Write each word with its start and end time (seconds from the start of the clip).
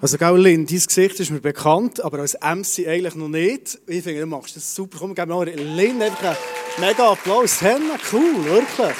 Also, 0.00 0.16
gell, 0.16 0.36
Lynn, 0.36 0.64
dein 0.64 0.78
Gesicht 0.78 1.18
ist 1.18 1.32
mir 1.32 1.40
bekannt, 1.40 2.04
aber 2.04 2.20
als 2.20 2.34
MC 2.34 2.86
eigentlich 2.86 3.16
noch 3.16 3.26
nicht. 3.26 3.80
Ich 3.88 4.04
finde, 4.04 4.20
du 4.20 4.26
machst 4.26 4.54
das 4.54 4.72
super. 4.72 4.98
Komm, 5.00 5.12
gib 5.12 5.26
mir 5.26 5.44
Lynn 5.44 6.00
einfach 6.00 6.36
einen 6.76 6.88
mega 6.88 7.10
Applaus. 7.10 7.60
Henna, 7.60 7.96
cool, 8.12 8.44
wirklich. 8.44 8.96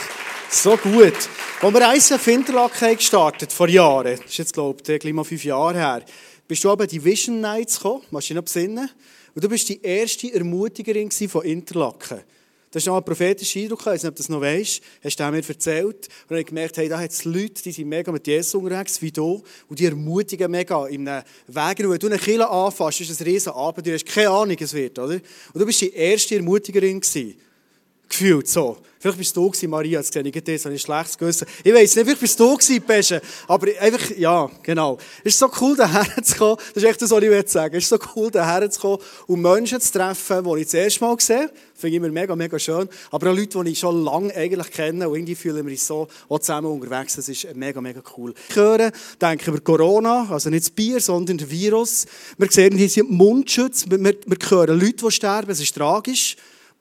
So 0.50 0.76
gut. 0.76 1.14
Als 1.62 1.72
wir 1.72 1.94
ICF 2.16 2.26
Interlaken 2.26 2.96
gestartet 2.96 3.52
vor 3.52 3.68
Jahren, 3.68 4.16
das 4.16 4.24
ist 4.24 4.38
jetzt, 4.38 4.52
glaube 4.52 4.82
ich, 4.84 4.98
gleich 4.98 5.12
mal 5.12 5.22
fünf 5.22 5.44
Jahre 5.44 5.74
her, 5.74 6.02
bist 6.48 6.64
du 6.64 6.70
aber 6.70 6.88
die 6.88 7.04
Vision 7.04 7.40
Nights 7.40 7.76
gekommen, 7.76 8.02
machst 8.10 8.30
du 8.30 8.34
dich 8.34 8.36
noch 8.36 8.44
besinnen? 8.44 8.90
Und 9.36 9.44
du 9.44 9.48
bist 9.48 9.68
die 9.68 9.80
erste 9.80 10.34
Ermutigerin 10.34 11.12
von 11.12 11.44
Interlaken. 11.44 12.22
Das 12.70 12.82
ist 12.82 12.86
noch 12.86 12.98
ein 12.98 13.04
prophetischer 13.04 13.60
Eindruck, 13.60 13.80
ich 13.80 13.86
weiß 13.86 14.02
nicht, 14.02 14.10
ob 14.10 14.16
du 14.16 14.22
das 14.22 14.28
noch 14.28 14.40
weißt. 14.42 14.82
Hast 15.02 15.18
du 15.18 15.30
mir 15.30 15.48
erzählt. 15.48 16.08
Und 16.28 16.36
dann 16.36 16.44
gemerkt, 16.44 16.76
hey, 16.76 16.88
da 16.88 16.98
hat 17.00 17.10
es 17.10 17.24
Leute, 17.24 17.62
die 17.62 17.72
sind 17.72 17.88
mega 17.88 18.12
mit 18.12 18.26
Jesus 18.26 18.54
unterwegs, 18.54 19.00
wie 19.00 19.10
du. 19.10 19.42
Und 19.68 19.78
die 19.78 19.86
ermutigen 19.86 20.50
mega 20.50 20.86
in 20.86 21.08
einem 21.08 21.24
Weg. 21.46 21.78
Wenn 21.78 21.98
du 21.98 22.06
eine 22.08 22.18
Kille 22.18 22.48
anfasst, 22.48 23.00
ist 23.00 23.10
das 23.10 23.20
ein 23.20 23.24
riesen 23.24 23.52
Abenteuer. 23.52 23.96
Du 23.96 24.04
hast 24.04 24.06
keine 24.06 24.30
Ahnung, 24.30 24.56
es 24.60 24.74
wird, 24.74 24.98
oder? 24.98 25.14
Und 25.14 25.22
du 25.54 25.64
bist 25.64 25.80
die 25.80 25.94
erste 25.94 26.36
Ermutigerin 26.36 27.00
gewesen. 27.00 27.36
Gefühlt 28.08 28.48
so. 28.48 28.78
Vielleicht 29.00 29.18
bist 29.18 29.36
du 29.36 29.48
da 29.48 29.68
Maria, 29.68 30.00
jetzt 30.00 30.12
sehe 30.12 30.22
ich 30.22 30.44
das, 30.44 30.64
habe 30.64 30.74
ich 30.74 30.82
schlechtes 30.82 31.16
Gewissen. 31.16 31.46
Ich 31.62 31.72
weiss 31.72 31.94
nicht, 31.94 32.04
vielleicht 32.04 32.20
bist 32.20 32.40
du 32.40 32.56
da 32.56 32.80
Pesche. 32.80 33.22
Aber 33.46 33.68
einfach, 33.78 34.10
ja, 34.16 34.50
genau. 34.62 34.98
Es 35.22 35.34
ist 35.34 35.38
so 35.38 35.48
cool, 35.60 35.76
daher 35.76 36.20
zu 36.22 36.36
kommen. 36.36 36.56
Das 36.74 36.82
ist 36.82 36.88
echt 36.88 37.02
das, 37.02 37.10
was 37.12 37.22
ich 37.22 37.48
sagen 37.48 37.76
Es 37.76 37.84
ist 37.84 37.90
so 37.90 37.98
cool, 38.16 38.30
daher 38.32 38.68
zu 38.68 38.80
kommen 38.80 38.98
und 39.28 39.40
Menschen 39.40 39.80
zu 39.80 39.92
treffen, 39.92 40.42
die 40.42 40.60
ich 40.60 40.64
das 40.64 40.74
erste 40.74 41.04
Mal 41.04 41.20
sehe. 41.20 41.48
Finde 41.74 41.96
ich 41.96 42.02
immer 42.02 42.08
mega, 42.08 42.34
mega 42.34 42.58
schön. 42.58 42.88
Aber 43.12 43.30
auch 43.30 43.36
Leute, 43.36 43.62
die 43.62 43.70
ich 43.70 43.78
schon 43.78 44.02
lange 44.02 44.34
eigentlich 44.34 44.70
kenne 44.72 45.08
und 45.08 45.14
irgendwie 45.14 45.36
fühlen 45.36 45.64
wir 45.64 45.70
uns 45.70 45.86
so 45.86 46.08
auch 46.28 46.40
zusammen 46.40 46.66
unterwegs. 46.66 47.14
Das 47.14 47.28
ist 47.28 47.54
mega, 47.54 47.80
mega 47.80 48.02
cool. 48.16 48.34
Ich 48.48 48.56
höre, 48.56 48.90
denke 49.20 49.52
über 49.52 49.60
Corona, 49.60 50.26
also 50.28 50.50
nicht 50.50 50.64
das 50.64 50.70
Bier, 50.70 51.00
sondern 51.00 51.38
das 51.38 51.48
Virus. 51.48 52.06
Wir 52.36 52.50
sehen 52.50 52.76
hier 52.76 52.88
sind 52.88 53.10
Mundschutz. 53.10 53.84
Wir, 53.88 54.02
wir, 54.02 54.16
wir 54.26 54.38
hören 54.50 54.80
Leute, 54.80 55.04
die 55.06 55.10
sterben. 55.12 55.52
Es 55.52 55.60
ist 55.60 55.76
tragisch. 55.76 56.36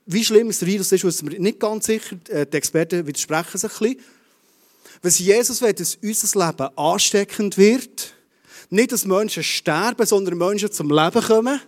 Wie 0.09 0.23
schlimm 0.23 0.47
das 0.47 0.65
Virus 0.65 0.89
ist, 0.93 1.03
wissen 1.03 1.29
wir 1.29 1.37
nicht 1.37 1.59
ganz 1.59 1.85
sicher. 1.85 2.17
Äh, 2.29 2.45
die 2.45 2.57
Experten 2.57 3.05
widersprechen 3.05 3.57
sich 3.57 3.71
ein 3.71 3.79
bisschen. 3.79 4.05
Was 5.01 5.19
Jesus 5.19 5.61
will, 5.61 5.73
dass 5.73 5.97
unser 6.01 6.47
Leben 6.47 6.77
ansteckend 6.77 7.57
wird. 7.57 8.13
Nicht, 8.69 8.93
dass 8.93 9.05
Menschen 9.05 9.43
sterben, 9.43 10.05
sondern 10.05 10.37
Menschen 10.37 10.71
zum 10.71 10.89
Leben 10.89 11.21
kommen. 11.21 11.59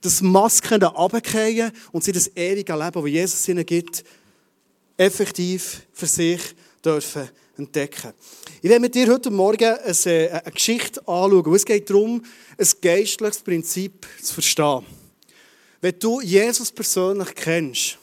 Dass 0.00 0.20
Masken 0.20 0.82
runterfallen 0.82 1.70
und 1.92 2.02
sie 2.02 2.10
das 2.10 2.30
ewige 2.36 2.72
Leben, 2.72 3.02
das 3.02 3.10
Jesus 3.10 3.48
ihnen 3.48 3.64
gibt, 3.64 4.04
effektiv 4.96 5.82
für 5.92 6.06
sich 6.06 6.40
dürfen 6.84 7.28
entdecken. 7.56 8.12
Ich 8.62 8.68
werde 8.68 8.80
mit 8.80 8.96
dir 8.96 9.06
heute 9.06 9.30
Morgen 9.30 9.64
eine, 9.64 10.42
eine 10.44 10.52
Geschichte 10.52 11.00
anschauen. 11.06 11.54
Es 11.54 11.64
geht 11.64 11.88
darum, 11.88 12.22
ein 12.58 12.68
geistliches 12.82 13.38
Prinzip 13.38 14.06
zu 14.20 14.34
verstehen. 14.34 14.84
Wenn 15.86 16.00
du 16.00 16.20
Jesus 16.20 16.72
persönlich 16.72 17.32
kennst, 17.32 17.96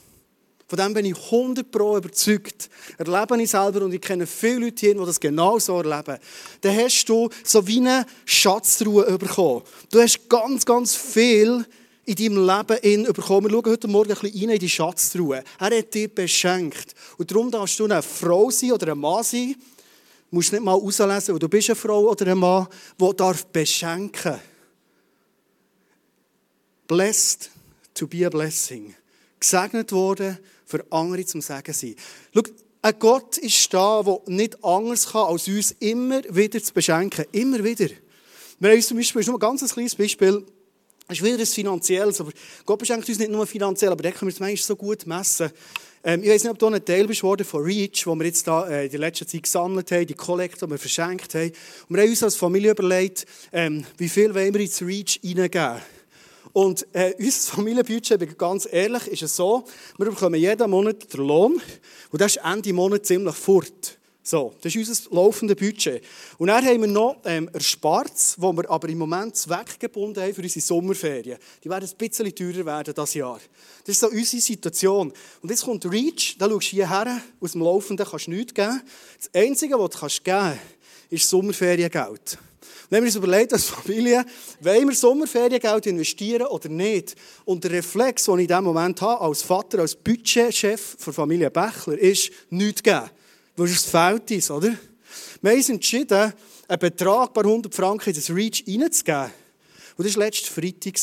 von 0.68 0.80
dem 0.80 0.94
bin 0.94 1.04
ich 1.04 1.18
100 1.18 1.70
Pro 1.70 1.98
überzeugt, 1.98 2.70
erlebe 2.98 3.44
ich 3.44 3.50
selber 3.50 3.82
und 3.84 3.94
ich 3.94 4.00
kenne 4.00 4.26
viele 4.26 4.60
Leute 4.60 4.86
hier, 4.86 4.94
die 4.96 5.06
das 5.06 5.20
genau 5.20 5.60
so 5.60 5.82
erleben, 5.82 6.18
dann 6.62 6.78
hast 6.78 7.04
du 7.10 7.28
so 7.44 7.68
wie 7.68 7.82
eine 7.82 8.06
Schatzruhe 8.24 9.18
bekommen. 9.18 9.64
Du 9.92 10.00
hast 10.00 10.30
ganz, 10.30 10.66
ganz 10.66 10.96
viel 10.96 11.66
in 12.06 12.16
deinem 12.16 12.48
Leben 12.48 13.04
bekommen. 13.12 13.48
Wir 13.48 13.52
schauen 13.52 13.72
heute 13.72 13.88
Morgen 13.90 14.12
ein 14.14 14.18
bisschen 14.18 14.40
rein 14.40 14.56
in 14.56 14.60
die 14.60 14.70
Schatzruhe. 14.70 15.44
Er 15.60 15.78
hat 15.78 15.94
dir 15.94 16.08
beschenkt. 16.08 16.96
Und 17.18 17.30
darum 17.32 17.52
darfst 17.52 17.78
du 17.82 17.84
eine 17.84 18.02
Frau 18.02 18.50
sein 18.50 18.72
oder 18.72 18.94
ein 18.94 18.98
Mann 18.98 19.26
sein. 19.26 19.56
Du 20.30 20.38
musst 20.38 20.54
nicht 20.54 20.64
mal 20.64 20.72
auslesen, 20.72 21.38
du 21.38 21.50
bist 21.50 21.70
eine 21.70 21.76
Frau 21.76 22.10
oder 22.10 22.28
ein 22.28 22.38
Mann, 22.38 22.66
beschenken 23.52 24.32
darf. 24.32 24.40
Blessed 26.88 27.53
to 27.94 28.08
be 28.08 28.26
a 28.26 28.30
blessing. 28.30 28.96
Gesegnet 29.40 29.92
worden, 29.92 30.38
für 30.66 30.86
andere 30.90 31.26
zum 31.26 31.42
Segen 31.42 31.74
sein. 31.74 31.96
Schau, 32.34 32.42
ein 32.82 33.00
Gott 33.00 33.38
ist 33.38 33.74
da, 33.74 34.04
der 34.04 34.20
nicht 34.28 34.64
anders 34.64 35.12
kann, 35.12 35.28
als 35.28 35.48
uns 35.48 35.72
immer 35.80 36.22
wieder 36.30 36.62
zu 36.62 36.74
beschenken. 36.74 37.26
Immer 37.32 37.64
wieder. 37.64 37.90
Wir 38.60 38.70
haben 38.70 38.78
uns 38.78 38.88
zum 38.88 38.98
Beispiel, 38.98 39.20
das 39.20 39.28
ist 39.28 39.32
nur 39.32 39.38
ein 39.38 39.58
ganz 39.58 39.74
kleines 39.74 39.96
Beispiel, 39.96 40.46
das 41.08 41.18
ist 41.18 41.24
wieder 41.24 41.38
ein 41.38 41.46
finanzielles, 41.46 42.22
aber 42.22 42.32
Gott 42.66 42.80
beschenkt 42.80 43.08
uns 43.08 43.20
nicht 43.20 43.32
nur 43.32 43.46
finanziell, 43.46 43.92
aber 43.92 44.04
da 44.04 44.12
können 44.12 44.30
wir 44.30 44.34
es 44.34 44.40
manchmal 44.40 44.58
so 44.58 44.76
gut 44.76 45.06
messen. 45.06 45.52
Ähm, 46.04 46.24
ich 46.24 46.30
weiß 46.30 46.44
nicht, 46.44 46.52
ob 46.52 46.60
du 46.60 46.68
ein 46.68 46.84
Teil 46.84 47.08
bist 47.08 47.24
worden 47.24 47.46
von 47.46 47.64
REACH, 47.64 48.06
wo 48.08 48.16
wir 48.16 48.26
jetzt 48.26 48.48
da 48.48 48.68
äh, 48.68 48.86
in 48.86 48.92
der 48.92 49.00
letzten 49.00 49.28
Zeit 49.28 49.44
gesammelt 49.44 49.92
haben, 49.92 50.08
die 50.08 50.14
Kollekte, 50.14 50.66
die 50.66 50.72
wir 50.72 50.78
verschenkt 50.78 51.36
haben. 51.36 51.52
Und 51.88 51.96
wir 51.96 52.04
haben 52.04 52.10
uns 52.10 52.24
als 52.24 52.36
Familie 52.36 52.72
überlegt, 52.72 53.26
ähm, 53.52 53.86
wie 53.98 54.10
viel 54.10 54.34
wollen 54.34 54.54
wir 54.54 54.62
ins 54.62 54.82
REACH 54.82 55.20
reingeben. 55.24 55.82
Und 56.54 56.86
äh, 56.94 57.16
unser 57.18 57.56
Familienbudget, 57.56 58.38
ganz 58.38 58.68
ehrlich, 58.72 59.08
ist 59.08 59.24
es 59.24 59.36
so, 59.36 59.64
wir 59.98 60.06
bekommen 60.06 60.40
jeden 60.40 60.70
Monat 60.70 61.12
den 61.12 61.26
Lohn 61.26 61.60
und 62.12 62.22
das 62.22 62.36
ist 62.36 62.44
Ende 62.46 62.72
Monat 62.74 63.06
ziemlich 63.06 63.36
fort. 63.36 63.98
So, 64.26 64.54
das 64.62 64.74
ist 64.74 64.88
unser 64.88 65.16
laufendes 65.16 65.58
Budget. 65.58 66.02
Und 66.38 66.48
dann 66.48 66.64
haben 66.64 66.80
wir 66.80 66.88
noch 66.88 67.18
ähm, 67.26 67.50
Erspartes, 67.52 68.36
wo 68.38 68.54
wir 68.54 68.70
aber 68.70 68.88
im 68.88 69.00
Moment 69.00 69.36
zweckgebunden 69.36 70.24
haben 70.24 70.34
für 70.34 70.42
unsere 70.42 70.66
Sommerferien. 70.66 71.38
Die 71.62 71.70
werden 71.70 71.90
ein 71.90 71.98
bisschen 71.98 72.34
teurer 72.34 72.66
werden 72.66 72.94
dieses 72.94 73.16
Jahr. 73.16 73.42
Das 73.84 73.96
ist 73.96 74.00
so 74.00 74.08
unsere 74.08 74.42
Situation. 74.42 75.12
Und 75.42 75.50
jetzt 75.50 75.66
kommt 75.66 75.86
Reach, 75.92 76.38
da 76.38 76.48
schaust 76.48 76.72
du 76.72 76.76
hierher, 76.78 77.22
aus 77.42 77.52
dem 77.52 77.62
Laufenden 77.64 78.08
kannst 78.10 78.28
du 78.28 78.32
nichts 78.32 78.54
geben. 78.54 78.82
Das 79.18 79.30
Einzige, 79.34 79.78
was 79.78 79.90
du 79.90 80.00
geben 80.00 80.24
kannst, 80.24 80.60
ist 81.10 81.30
Sommerferiengeld. 81.30 82.38
Haben 82.92 83.02
wir 83.02 83.02
uns 83.04 83.16
überlegt, 83.16 83.54
als 83.54 83.66
Familie, 83.66 84.26
wollen 84.60 84.88
wir 84.88 84.96
Sommerferiengeld 84.96 85.88
investieren 85.88 86.48
oder 86.48 86.70
nicht? 86.70 87.16
Und 87.46 87.64
der 87.64 87.72
Reflex, 87.72 88.26
den 88.26 88.36
ich 88.36 88.42
in 88.42 88.48
diesem 88.48 88.64
Moment 88.64 89.02
habe, 89.02 89.22
als 89.22 89.42
Vater, 89.42 89.80
als 89.80 89.96
Budgetchef 89.96 90.98
der 91.04 91.14
Familie 91.14 91.50
Bächler, 91.50 91.98
ist, 91.98 92.32
nichts 92.50 92.84
geben. 92.84 93.10
Weil 93.56 93.68
es 93.68 93.84
fehlt 93.84 94.30
uns, 94.32 94.52
oder? 94.52 94.76
Wir 95.42 95.52
haben 95.52 95.58
uns 95.58 95.70
entschieden, 95.70 96.34
einen 96.68 96.80
Betrag, 96.80 97.34
paar 97.34 97.44
hundert 97.44 97.76
Franken 97.76 98.10
in 98.10 98.16
das 98.16 98.30
Reach 98.30 98.64
reinzugeben. 98.68 99.32
Und 99.98 100.08
das 100.08 100.16
war 100.16 100.26
letzte 100.26 100.52
Freitag. 100.52 101.00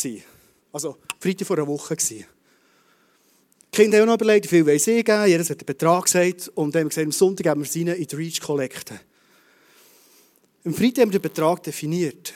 Also, 0.73 0.97
Freitag 1.19 1.47
vor 1.47 1.59
einer 1.59 1.67
Woche. 1.67 1.97
Die 1.97 2.25
Kinder 3.71 3.99
haben 3.99 4.09
auch 4.09 4.15
noch 4.15 4.21
überlegt, 4.21 4.47
wie 4.47 4.49
viel 4.49 4.67
wollen 4.67 4.79
sie 4.79 5.05
geben. 5.05 5.27
Jeder 5.27 5.45
hat 5.45 5.51
einen 5.51 5.67
Betrag 5.67 6.05
gesagt. 6.05 6.51
Und 6.55 6.75
dann 6.75 6.81
haben 6.81 6.87
wir 6.87 6.89
gesagt, 6.89 7.05
am 7.07 7.13
Sonntag 7.13 7.45
geben 7.45 7.61
wir 7.61 7.69
es 7.69 7.77
rein 7.77 7.89
in 7.89 8.07
die 8.07 8.17
Reach 8.17 8.41
Kollekte. 8.41 9.01
Im 10.63 10.75
Freitag 10.75 11.03
haben 11.03 11.13
wir 11.13 11.19
den 11.19 11.23
Betrag 11.23 11.63
definiert. 11.63 12.35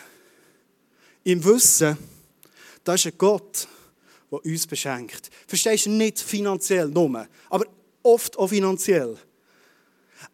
Im 1.24 1.44
Wissen, 1.44 1.96
da 2.82 2.94
ist 2.94 3.06
ein 3.06 3.12
Gott, 3.18 3.68
der 4.30 4.44
uns 4.44 4.66
beschenkt. 4.66 5.30
Verstehst 5.46 5.86
du 5.86 5.90
nicht 5.90 6.20
finanziell 6.20 6.88
nur, 6.88 7.28
aber 7.50 7.66
oft 8.02 8.38
auch 8.38 8.48
finanziell. 8.48 9.16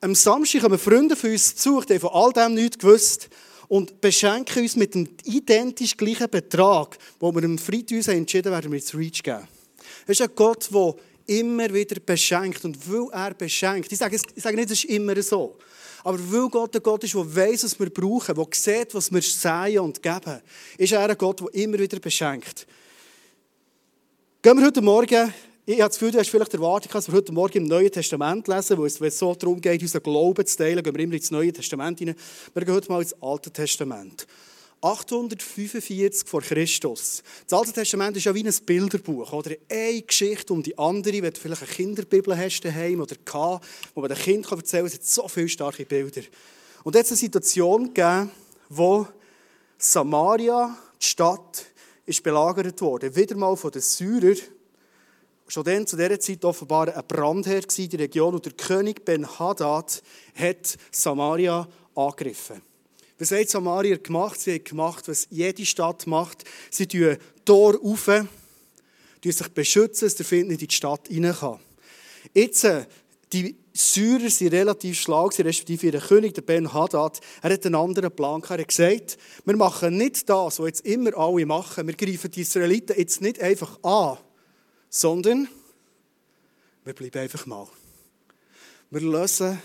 Am 0.00 0.14
Samstag 0.14 0.62
haben 0.62 0.72
wir 0.72 0.78
Freunde 0.78 1.16
für 1.16 1.32
uns 1.32 1.52
besucht, 1.52 1.90
die 1.90 1.98
von 1.98 2.10
all 2.12 2.32
dem 2.32 2.54
nichts 2.54 2.78
gewusst 2.78 3.28
und 3.66 4.00
beschenken 4.00 4.62
uns 4.62 4.76
mit 4.76 4.94
dem 4.94 5.08
identisch 5.24 5.96
gleichen 5.96 6.30
Betrag, 6.30 6.96
wo 7.18 7.34
wir 7.34 7.42
am 7.42 7.58
Freitag 7.58 7.96
uns 7.96 8.08
entschieden 8.08 8.52
werden, 8.52 8.70
wir 8.70 8.80
zu 8.80 8.96
Reach 8.96 9.22
geben. 9.22 9.48
Es 10.06 10.20
ist 10.20 10.22
ein 10.22 10.34
Gott, 10.34 10.68
der 10.72 10.94
immer 11.26 11.72
wieder 11.72 12.00
beschenkt. 12.00 12.64
Und 12.64 12.78
weil 12.90 13.08
er 13.12 13.34
beschenkt, 13.34 13.90
ich 13.92 13.98
sage, 13.98 14.16
ich 14.34 14.42
sage 14.42 14.56
nicht, 14.56 14.70
es 14.70 14.84
ist 14.84 14.90
immer 14.90 15.20
so, 15.22 15.56
aber 16.04 16.18
weil 16.32 16.48
Gott 16.48 16.74
ein 16.74 16.82
Gott 16.82 17.04
ist, 17.04 17.14
der 17.14 17.36
weiß, 17.36 17.64
was 17.64 17.78
wir 17.78 17.90
brauchen, 17.90 18.34
der 18.34 18.46
sieht, 18.52 18.94
was 18.94 19.12
wir 19.12 19.22
säen 19.22 19.80
und 19.80 20.02
geben, 20.02 20.40
ist 20.78 20.92
er 20.92 21.08
ein 21.08 21.18
Gott, 21.18 21.40
der 21.40 21.54
immer 21.54 21.78
wieder 21.78 21.98
beschenkt. 22.00 22.66
Gehen 24.42 24.58
wir 24.58 24.66
heute 24.66 24.80
Morgen, 24.80 25.34
ich 25.66 25.80
habe 25.80 25.88
das 25.88 25.98
Gefühl, 25.98 26.12
du 26.12 26.18
hast 26.18 26.30
vielleicht 26.30 26.54
erwartet, 26.54 26.94
dass 26.94 27.06
wir 27.06 27.14
heute 27.14 27.32
Morgen 27.32 27.58
im 27.58 27.64
Neuen 27.64 27.92
Testament 27.92 28.48
lesen, 28.48 28.78
wo 28.78 28.86
es 28.86 29.18
so 29.18 29.34
darum 29.34 29.60
geht, 29.60 29.82
unseren 29.82 30.02
Glauben 30.02 30.44
zu 30.46 30.56
teilen, 30.56 30.82
gehen 30.82 30.94
wir 30.94 31.04
immer 31.04 31.14
ins 31.14 31.30
Neue 31.30 31.52
Testament 31.52 31.98
hinein. 31.98 32.16
Wir 32.54 32.64
gehen 32.64 32.74
heute 32.74 32.90
mal 32.90 33.02
ins 33.02 33.14
Alte 33.22 33.50
Testament. 33.50 34.26
845 34.82 36.26
vor 36.26 36.40
Christus. 36.40 37.22
Das 37.46 37.58
Alte 37.58 37.72
Testament 37.72 38.16
ist 38.16 38.24
ja 38.24 38.34
wie 38.34 38.44
ein 38.44 38.54
Bilderbuch. 38.64 39.32
Oder 39.32 39.56
eine 39.68 40.02
Geschichte 40.02 40.52
um 40.52 40.62
die 40.62 40.76
andere. 40.78 41.22
Wenn 41.22 41.32
du 41.32 41.40
vielleicht 41.40 41.62
eine 41.62 41.70
Kinderbibel 41.70 42.36
hast 42.36 42.62
daheim 42.62 43.00
oder 43.00 43.16
K, 43.24 43.60
wo 43.94 44.00
man 44.00 44.08
dem 44.08 44.18
Kind 44.18 44.50
erzählen 44.50 44.82
kann, 44.82 44.86
es 44.86 44.94
hat 44.94 45.04
so 45.04 45.28
viele 45.28 45.48
starke 45.48 45.84
Bilder. 45.84 46.22
Und 46.82 46.94
jetzt 46.94 47.10
eine 47.10 47.18
Situation 47.18 47.92
gegeben, 47.92 48.30
wo 48.70 49.06
Samaria, 49.76 50.76
die 51.00 51.06
Stadt, 51.06 51.66
ist 52.06 52.22
belagert 52.22 52.80
wurde. 52.80 53.14
Wieder 53.14 53.36
mal 53.36 53.56
von 53.56 53.70
den 53.70 53.82
Syrern. 53.82 54.36
Schon 55.46 55.64
dann, 55.64 55.86
zu 55.86 55.96
dieser 55.96 56.20
Zeit 56.20 56.44
offenbar 56.44 56.96
ein 56.96 57.04
Brandherr 57.06 57.62
in 57.76 57.88
die 57.88 57.96
Region 57.96 58.34
und 58.34 58.46
der 58.46 58.52
König 58.52 59.04
Ben-Hadad 59.04 60.02
hat 60.34 60.76
Samaria 60.92 61.68
angegriffen. 61.94 62.69
Was 63.20 63.30
hat 63.30 63.50
Samaria 63.50 63.96
gemacht? 63.96 64.40
Sie 64.40 64.54
hat 64.54 64.64
gemacht, 64.64 65.06
was 65.06 65.28
jede 65.30 65.64
Stadt 65.66 66.06
macht. 66.06 66.42
Sie 66.70 66.86
tun 66.86 67.18
Tor 67.44 67.78
auf, 67.82 68.10
sich 69.22 69.48
beschützen, 69.48 70.06
dass 70.06 70.14
der 70.14 70.26
Find 70.26 70.48
nicht 70.48 70.62
in 70.62 70.68
die 70.68 70.74
Stadt 70.74 71.08
rein 71.10 71.34
kann. 71.38 71.60
Jetzt, 72.34 72.64
äh, 72.64 72.86
Die 73.32 73.54
Syrer 73.72 74.24
waren 74.24 74.48
relativ 74.48 75.00
schlau, 75.00 75.26
respektive 75.26 75.86
ihr 75.86 76.00
König, 76.00 76.34
der 76.34 76.42
Ben 76.42 76.72
Hadad, 76.72 77.20
er 77.42 77.52
hat 77.52 77.64
einen 77.64 77.76
anderen 77.76 78.10
Plan 78.10 78.40
gehabt. 78.40 78.58
Er 78.58 78.62
hat 78.62 78.68
gesagt, 78.68 79.18
wir 79.44 79.56
machen 79.56 79.96
nicht 79.96 80.28
das, 80.28 80.58
was 80.58 80.66
jetzt 80.66 80.86
immer 80.86 81.16
alle 81.16 81.46
machen. 81.46 81.86
Wir 81.86 81.94
greifen 81.94 82.30
die 82.30 82.40
Israeliten 82.40 82.98
jetzt 82.98 83.20
nicht 83.20 83.40
einfach 83.40 83.78
an, 83.84 84.18
sondern 84.88 85.46
wir 86.84 86.92
bleiben 86.92 87.20
einfach 87.20 87.46
mal. 87.46 87.68
Wir 88.90 89.02
lösen, 89.02 89.62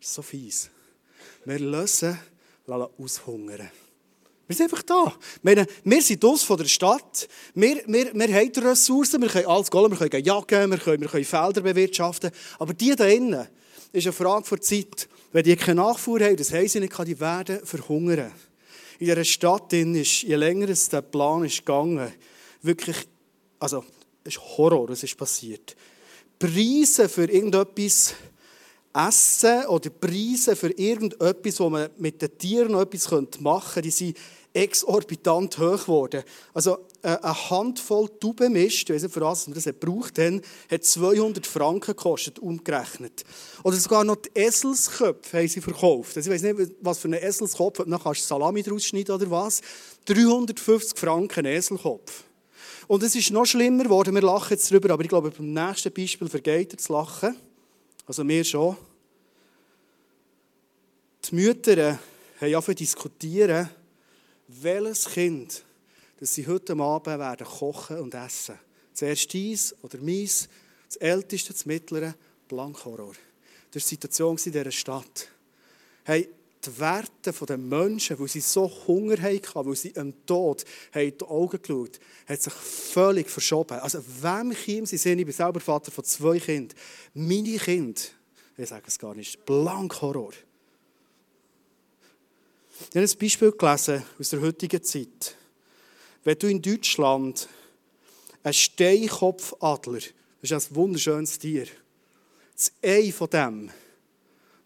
das 0.00 0.08
ist 0.08 0.14
so 0.14 0.22
fies, 0.22 0.70
wir 1.44 1.60
lösen, 1.60 2.18
aushungern. 2.66 3.70
Wir 4.46 4.56
sind 4.56 4.64
einfach 4.70 4.82
da. 4.82 5.14
Wir, 5.42 5.66
wir 5.84 6.02
sind 6.02 6.24
aus 6.24 6.42
von 6.42 6.58
der 6.58 6.66
Stadt. 6.66 7.28
Wir, 7.54 7.82
wir, 7.86 8.12
wir 8.12 8.34
haben 8.34 8.52
die 8.52 8.60
Ressourcen, 8.60 9.22
wir 9.22 9.28
können 9.28 9.46
alles 9.46 9.70
gehen, 9.70 9.90
wir 9.90 9.96
können 9.96 10.24
jagen, 10.24 10.70
wir 10.70 10.78
können, 10.78 11.00
wir 11.00 11.08
können 11.08 11.24
Felder 11.24 11.60
bewirtschaften. 11.60 12.30
Aber 12.58 12.74
die 12.74 12.94
da 12.94 13.06
innen 13.06 13.46
ist 13.92 14.06
eine 14.06 14.12
Frage 14.12 14.48
der 14.50 14.60
Zeit. 14.60 15.08
Wenn 15.32 15.44
die 15.44 15.56
keine 15.56 15.80
Nachfuhr 15.80 16.20
haben, 16.20 16.36
das 16.36 16.52
haben 16.52 16.68
sie 16.68 16.80
nicht, 16.80 17.06
die 17.06 17.20
werden 17.20 17.64
verhungern. 17.64 18.32
In 18.98 19.06
dieser 19.06 19.24
Stadt 19.24 19.72
ist, 19.72 20.22
je 20.22 20.36
länger 20.36 20.68
es 20.68 20.88
der 20.88 21.02
Plan 21.02 21.44
ist 21.44 21.58
gegangen, 21.58 22.12
wirklich, 22.60 22.96
also, 23.58 23.84
es 24.24 24.34
ist 24.34 24.42
Horror, 24.58 24.88
was 24.88 25.02
ist 25.02 25.16
passiert. 25.16 25.74
Preise 26.38 27.08
für 27.08 27.24
irgendetwas 27.24 28.14
Essen 28.94 29.66
oder 29.66 29.90
Preise 29.90 30.54
für 30.54 30.70
irgendetwas, 30.70 31.60
wo 31.60 31.70
man 31.70 31.88
mit 31.98 32.20
den 32.20 32.36
Tieren 32.36 32.72
noch 32.72 32.82
etwas 32.82 33.10
machen 33.40 33.74
könnte, 33.74 33.82
die 33.82 33.90
sind 33.90 34.16
exorbitant 34.54 35.58
hoch 35.58 35.82
geworden. 35.82 36.22
Also 36.52 36.78
äh, 37.02 37.16
eine 37.22 37.50
Handvoll 37.50 38.08
Taubenmist, 38.20 38.82
ich 38.82 38.90
weiß 38.90 39.02
nicht, 39.02 39.14
für 39.14 39.22
was 39.22 39.46
man 39.46 39.54
das 39.54 39.64
gebraucht 39.64 40.18
haben, 40.18 40.42
hat 40.70 40.84
200 40.84 41.46
Franken 41.46 41.96
gekostet, 41.96 42.38
umgerechnet. 42.38 43.24
Oder 43.62 43.76
sogar 43.76 44.04
noch 44.04 44.16
die 44.16 44.30
Eselsköpfe 44.34 45.38
haben 45.38 45.48
sie 45.48 45.60
verkauft. 45.60 46.16
Also 46.16 46.30
ich 46.30 46.34
weiß 46.34 46.42
nicht, 46.42 46.72
was 46.80 46.98
für 46.98 47.08
einen 47.08 47.22
Eselskopf, 47.22 47.78
dann 47.78 47.98
kannst 47.98 48.22
du 48.22 48.26
Salami 48.26 48.62
draus 48.62 48.84
schneiden 48.84 49.14
oder 49.14 49.30
was. 49.30 49.62
350 50.04 50.98
Franken 50.98 51.46
Eselkopf. 51.46 52.24
Und 52.88 53.02
es 53.02 53.14
ist 53.14 53.30
noch 53.30 53.46
schlimmer 53.46 53.84
geworden, 53.84 54.14
wir 54.14 54.22
lachen 54.22 54.50
jetzt 54.50 54.70
darüber, 54.70 54.92
aber 54.92 55.02
ich 55.02 55.08
glaube, 55.08 55.30
beim 55.30 55.52
nächsten 55.52 55.92
Beispiel 55.92 56.28
vergeht 56.28 56.72
ihr 56.72 56.76
das 56.76 56.88
Lachen. 56.88 57.36
Also 58.12 58.28
wir 58.28 58.44
schon. 58.44 58.76
Die 61.24 61.34
Mütter 61.34 61.98
haben 62.38 62.50
ja 62.50 62.60
für 62.60 62.74
diskutieren, 62.74 63.70
welches 64.48 65.06
Kind 65.06 65.64
das 66.20 66.34
sie 66.34 66.46
heute 66.46 66.74
Abend 66.74 67.06
werden 67.06 67.46
kochen 67.46 68.00
und 68.00 68.12
essen. 68.12 68.58
Zuerst 68.92 69.32
dies 69.32 69.74
oder 69.80 69.96
meins, 69.96 70.46
das 70.88 70.96
Älteste, 70.96 71.54
das 71.54 71.64
Mittlere, 71.64 72.14
Blankhorror. 72.48 73.14
Das 73.70 73.82
war 73.82 73.88
die 73.88 73.94
Situation 73.94 74.36
in 74.44 74.52
dieser 74.52 74.70
Stadt. 74.70 75.28
Hey, 76.04 76.28
die 76.64 76.78
Werte 76.78 77.32
der 77.46 77.58
Menschen, 77.58 78.18
weil 78.18 78.28
sie 78.28 78.40
so 78.40 78.70
Hunger 78.86 79.20
hatten, 79.20 79.66
weil 79.66 79.74
sie 79.74 79.96
am 79.96 80.24
Tod 80.26 80.64
haben 80.92 81.08
in 81.08 81.18
die 81.18 81.24
Augen 81.24 81.60
geschaut 81.60 81.98
hat 82.26 82.42
sich 82.42 82.52
völlig 82.52 83.28
verschoben. 83.28 83.80
Also, 83.80 84.02
wem 84.20 84.52
käme 84.52 84.86
sie 84.86 84.96
sehen, 84.96 85.18
ich 85.18 85.24
bin 85.24 85.34
selber 85.34 85.60
Vater 85.60 85.90
von 85.90 86.04
zwei 86.04 86.38
Kindern. 86.38 86.76
Meine 87.14 87.58
Kinder, 87.58 88.00
ich 88.56 88.68
sage 88.68 88.84
es 88.86 88.98
gar 88.98 89.14
nicht, 89.14 89.44
blank 89.44 90.00
Horror. 90.00 90.32
Ich 92.80 92.96
habe 92.96 93.06
ein 93.06 93.18
Beispiel 93.18 93.52
gelesen 93.52 94.02
aus 94.18 94.28
der 94.30 94.40
heutigen 94.40 94.82
Zeit. 94.82 95.36
Wenn 96.24 96.38
du 96.38 96.46
in 96.48 96.62
Deutschland 96.62 97.48
einen 98.42 98.54
Steinkopfadler, 98.54 100.00
das 100.40 100.50
ist 100.50 100.70
ein 100.70 100.76
wunderschönes 100.76 101.38
Tier, 101.38 101.66
das 102.54 102.72
Ei 102.82 103.12
von 103.12 103.30
dem 103.30 103.70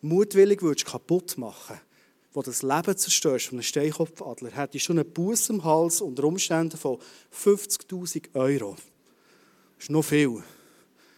mutwillig 0.02 0.84
kaputt 0.84 1.38
machen 1.38 1.81
wo 2.37 2.43
das 2.43 2.62
Leben 2.62 2.94
zerstörst 2.94 3.47
von 3.47 3.56
einem 3.56 3.62
Steinkopfadler, 3.62 4.50
hättest 4.50 4.87
du 4.88 4.93
einen 4.93 5.11
Buß 5.11 5.49
im 5.49 5.65
Hals 5.65 6.03
unter 6.03 6.25
Umständen 6.25 6.77
von 6.77 6.99
50.000 7.35 8.35
Euro. 8.35 8.77
Das 9.77 9.85
ist 9.85 9.91
noch 9.91 10.03
viel. 10.03 10.43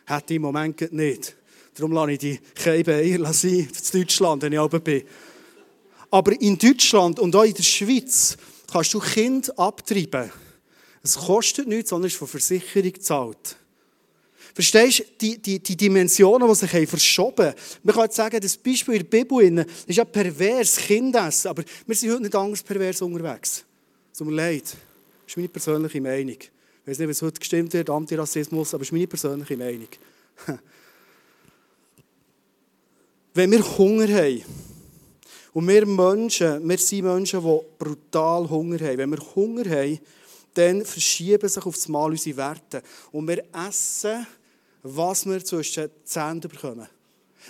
Hätte 0.06 0.35
ich 0.35 0.37
im 0.37 0.43
Moment 0.43 0.93
nicht. 0.93 1.37
Darum 1.75 1.91
lasse 1.91 2.12
ich 2.12 2.19
die 2.19 2.41
Keibe 2.55 2.93
sein, 3.32 3.50
in 3.50 3.69
Deutschland, 3.93 4.43
wenn 4.43 4.53
ich 4.53 4.61
oben 4.61 4.81
bin. 4.81 5.03
Aber 6.09 6.41
in 6.41 6.56
Deutschland 6.56 7.19
und 7.19 7.35
auch 7.35 7.43
in 7.43 7.55
der 7.55 7.64
Schweiz 7.64 8.37
kannst 8.71 8.94
du 8.94 9.00
Kind 9.00 9.59
abtreiben. 9.59 10.31
Es 11.03 11.17
kostet 11.17 11.67
nichts, 11.67 11.91
sondern 11.91 12.06
ist 12.06 12.17
von 12.17 12.29
Versicherung 12.29 12.93
gezahlt. 12.93 13.56
Verstehst 14.55 15.00
du, 15.00 15.05
die, 15.21 15.39
die, 15.39 15.59
die 15.61 15.77
Dimensionen, 15.77 16.49
die 16.49 16.55
sich 16.55 16.89
verschoben 16.89 17.47
haben? 17.47 17.56
Man 17.83 17.95
kann 17.95 18.11
sagen, 18.11 18.41
das 18.41 18.56
Beispiel 18.56 18.95
in 18.95 19.09
der 19.09 19.25
Bibel 19.25 19.67
ist 19.87 19.97
ja 19.97 20.05
pervers, 20.05 20.77
Kindessen, 20.77 21.49
aber 21.49 21.62
wir 21.87 21.95
sind 21.95 22.11
heute 22.11 22.23
nicht 22.23 22.35
anders 22.35 22.62
pervers 22.62 23.03
unterwegs. 23.03 23.65
Es 24.12 24.19
tut 24.19 24.27
mir 24.27 24.35
leid. 24.35 24.65
Das 24.65 24.75
ist 25.27 25.37
meine 25.37 25.49
persönliche 25.49 26.00
Meinung. 26.00 26.39
Ich 26.41 26.50
weiß 26.87 26.99
nicht, 26.99 27.09
was 27.09 27.23
heute 27.23 27.39
gestimmt 27.39 27.73
wird, 27.73 27.91
Antirassismus, 27.91 28.75
aber 28.75 28.81
das 28.81 28.89
ist 28.89 28.93
meine 28.93 29.06
persönliche 29.06 29.56
Meinung. 29.56 29.89
Wenn 33.35 33.50
wir 33.50 33.79
Hunger 33.79 34.09
haben, 34.09 34.43
und 35.59 35.67
wir 35.67 35.87
Menschen, 35.87 36.69
wir 36.69 36.79
sind 36.79 37.05
Menschen, 37.05 37.41
die 37.41 37.61
brutal 37.79 38.49
Hunger 38.49 38.79
haben. 38.79 38.99
Wenn 38.99 39.11
wir 39.11 39.35
Hunger 39.35 39.69
haben, 39.69 39.99
dann 40.55 40.85
verschieben 40.85 41.49
sich 41.49 41.67
auf 41.67 41.75
das 41.75 41.89
Mal 41.89 42.11
unsere 42.11 42.37
Werte. 42.37 42.83
Und 43.11 43.27
wir 43.27 43.43
essen 43.69 44.27
was 44.82 45.26
wir 45.26 45.44
zwischen 45.44 45.84
den 45.84 45.90
Zähnen 46.04 46.40
bekommen. 46.40 46.88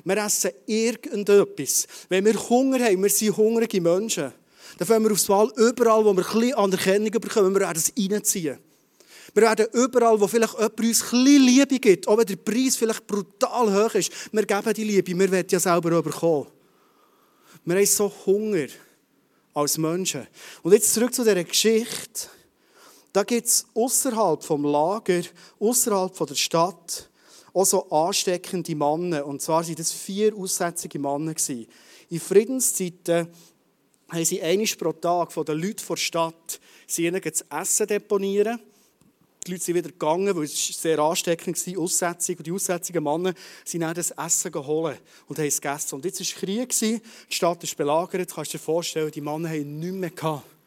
Wir 0.04 0.16
essen 0.16 0.50
irgendetwas. 0.66 1.86
Wenn 2.08 2.24
wir 2.24 2.34
Hunger 2.48 2.84
haben, 2.84 3.02
wir 3.02 3.10
sind 3.10 3.36
hungrige 3.36 3.80
Menschen, 3.80 4.32
dann 4.76 4.86
fangen 4.86 5.04
wir 5.04 5.12
aufs 5.12 5.28
Mal 5.28 5.50
überall, 5.56 6.04
wo 6.04 6.12
wir 6.12 6.24
ein 6.24 6.32
bisschen 6.32 6.54
Anerkennung 6.54 7.10
bekommen, 7.10 7.54
wir 7.54 7.60
werden 7.60 7.78
es 7.78 7.92
reinziehen. 7.96 8.58
Wir 9.34 9.42
werden 9.42 9.66
überall, 9.72 10.20
wo 10.20 10.26
vielleicht 10.26 10.54
jemand 10.54 10.80
uns 10.80 11.12
ein 11.12 11.24
Liebe 11.24 11.78
gibt, 11.78 12.08
auch 12.08 12.16
wenn 12.16 12.26
der 12.26 12.36
Preis 12.36 12.76
vielleicht 12.76 13.06
brutal 13.06 13.72
hoch 13.72 13.94
ist, 13.94 14.12
wir 14.32 14.46
geben 14.46 14.74
die 14.74 14.84
Liebe, 14.84 15.18
wir 15.18 15.30
werden 15.30 15.48
ja 15.50 15.60
selber 15.60 16.02
bekommen. 16.02 16.46
Wir 17.64 17.76
haben 17.76 17.86
so 17.86 18.12
Hunger 18.24 18.68
als 19.52 19.76
Menschen. 19.76 20.26
Und 20.62 20.72
jetzt 20.72 20.94
zurück 20.94 21.12
zu 21.12 21.22
dieser 21.22 21.44
Geschichte. 21.44 22.28
Da 23.12 23.24
gibt 23.24 23.46
es 23.46 23.66
außerhalb 23.74 24.42
vom 24.42 24.64
Lager, 24.64 25.22
außerhalb 25.58 26.26
der 26.26 26.34
Stadt, 26.34 27.08
auch 27.58 27.66
so 27.66 27.90
ansteckende 27.90 28.74
Männer. 28.74 29.26
Und 29.26 29.42
zwar 29.42 29.66
waren 29.66 29.74
das 29.74 29.92
vier 29.92 30.34
aussätzige 30.34 30.98
Männer. 30.98 31.34
In 32.10 32.20
Friedenszeiten 32.20 33.28
haben 34.08 34.24
sie 34.24 34.40
einmal 34.40 34.66
pro 34.78 34.92
Tag 34.92 35.32
von 35.32 35.44
den 35.44 35.58
Leuten 35.58 35.84
der 35.86 35.96
Stadt 35.96 36.60
ihnen 36.96 37.20
das 37.20 37.44
Essen 37.50 37.86
deponieren. 37.86 38.60
Die 39.46 39.52
Leute 39.52 39.64
sind 39.64 39.74
wieder 39.74 39.90
gegangen, 39.90 40.34
weil 40.36 40.44
es 40.44 40.80
sehr 40.80 40.98
ansteckend 40.98 41.66
war, 41.66 41.82
aussätzig. 41.82 42.38
Und 42.38 42.46
die 42.46 42.52
aussätzigen 42.52 43.02
Männer 43.02 43.34
sind 43.64 43.80
dann 43.80 43.94
das 43.94 44.10
Essen 44.10 44.52
geholt 44.52 45.00
und 45.26 45.38
haben 45.38 45.46
es 45.46 45.60
gegessen. 45.60 45.96
Und 45.96 46.04
jetzt 46.04 46.20
war 46.20 46.40
Krieg, 46.40 46.78
die 46.78 47.00
Stadt 47.28 47.62
ist 47.64 47.76
belagert. 47.76 48.32
Kannst 48.34 48.52
du 48.52 48.58
dir 48.58 48.64
vorstellen, 48.64 49.10
die 49.10 49.20
Männer 49.20 49.48
haben 49.48 49.78
nichts 49.78 49.96
mehr 49.96 50.10
gehabt. 50.10 50.57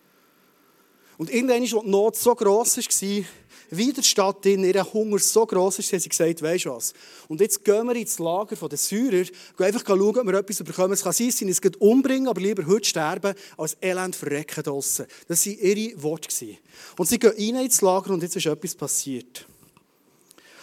Und 1.21 1.29
irgendwann, 1.29 1.61
als 1.61 1.69
die 1.69 1.87
Not 1.87 2.15
so 2.15 2.33
gross 2.33 2.77
war, 2.77 3.25
wie 3.69 3.93
der 3.93 4.01
Stadt 4.01 4.43
in 4.47 4.63
ihr 4.63 4.83
Hunger 4.91 5.19
so 5.19 5.45
gross 5.45 5.77
ist, 5.77 5.93
haben 5.93 5.99
sie 5.99 6.09
gesagt, 6.09 6.41
weisst 6.41 6.65
du 6.65 6.71
was? 6.71 6.93
Und 7.27 7.41
jetzt 7.41 7.63
gehen 7.63 7.85
wir 7.85 7.95
ins 7.95 8.17
Lager 8.17 8.55
der 8.55 8.77
Syrer, 8.79 9.21
gehen 9.21 9.65
einfach 9.67 9.85
schauen, 9.85 10.17
ob 10.17 10.25
wir 10.25 10.33
etwas 10.33 10.63
bekommen. 10.63 10.93
Es 10.93 11.03
kann 11.03 11.13
sein, 11.13 11.29
sie 11.29 11.45
uns 11.45 11.61
umbringen, 11.77 12.27
aber 12.27 12.41
lieber 12.41 12.65
heute 12.65 12.89
sterben, 12.89 13.35
als 13.55 13.77
elend 13.83 14.15
verrecken 14.15 14.63
draussen. 14.63 15.05
Das 15.27 15.45
waren 15.45 15.59
ihre 15.59 16.01
Worte. 16.01 16.57
Und 16.97 17.07
sie 17.07 17.19
gehen 17.19 17.55
rein 17.55 17.65
ins 17.65 17.81
Lager 17.81 18.15
und 18.15 18.23
jetzt 18.23 18.35
ist 18.35 18.47
etwas 18.47 18.73
passiert. 18.73 19.45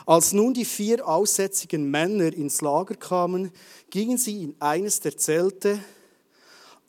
Als 0.06 0.32
nun 0.32 0.54
die 0.54 0.64
vier 0.64 1.06
aussätzigen 1.06 1.88
Männer 1.88 2.32
ins 2.32 2.62
Lager 2.62 2.96
kamen, 2.96 3.52
gingen 3.90 4.18
sie 4.18 4.42
in 4.42 4.56
eines 4.58 4.98
der 4.98 5.16
Zelte, 5.16 5.78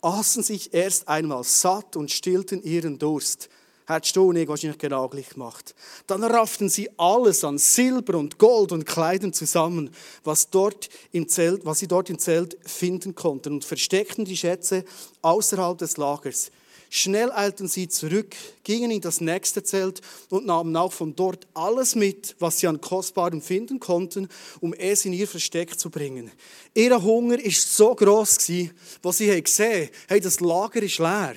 aßen 0.02 0.42
sich 0.42 0.74
erst 0.74 1.06
einmal 1.06 1.44
satt 1.44 1.94
und 1.94 2.10
stillten 2.10 2.64
ihren 2.64 2.98
Durst 2.98 3.48
hat 3.86 4.06
Stonig 4.06 4.48
wahrscheinlich 4.48 4.78
genau 4.78 5.08
gleich 5.08 5.30
gemacht. 5.30 5.74
Dann 6.06 6.22
rafften 6.22 6.68
sie 6.68 6.88
alles 6.96 7.44
an 7.44 7.58
Silber 7.58 8.18
und 8.18 8.38
Gold 8.38 8.72
und 8.72 8.86
Kleidern 8.86 9.32
zusammen, 9.32 9.90
was, 10.24 10.50
dort 10.50 10.88
im 11.12 11.28
Zelt, 11.28 11.64
was 11.64 11.80
sie 11.80 11.88
dort 11.88 12.10
im 12.10 12.18
Zelt 12.18 12.56
finden 12.64 13.14
konnten 13.14 13.54
und 13.54 13.64
versteckten 13.64 14.24
die 14.24 14.36
Schätze 14.36 14.84
außerhalb 15.22 15.78
des 15.78 15.96
Lagers. 15.96 16.50
Schnell 16.92 17.30
eilten 17.30 17.68
sie 17.68 17.86
zurück, 17.86 18.34
gingen 18.64 18.90
in 18.90 19.00
das 19.00 19.20
nächste 19.20 19.62
Zelt 19.62 20.00
und 20.28 20.44
nahmen 20.44 20.74
auch 20.74 20.92
von 20.92 21.14
dort 21.14 21.46
alles 21.54 21.94
mit, 21.94 22.34
was 22.40 22.58
sie 22.58 22.66
an 22.66 22.80
Kostbarem 22.80 23.40
finden 23.40 23.78
konnten, 23.78 24.28
um 24.58 24.74
es 24.74 25.04
in 25.04 25.12
ihr 25.12 25.28
Versteck 25.28 25.78
zu 25.78 25.88
bringen. 25.88 26.32
Ihr 26.74 27.00
Hunger 27.00 27.38
ist 27.38 27.76
so 27.76 27.94
groß 27.94 28.38
gewesen, 28.38 28.72
was 29.02 29.18
sie 29.18 29.40
gesehen 29.40 29.86
haben, 29.86 29.90
hey, 30.08 30.20
das 30.20 30.40
Lager 30.40 30.82
ist 30.82 30.98
leer. 30.98 31.36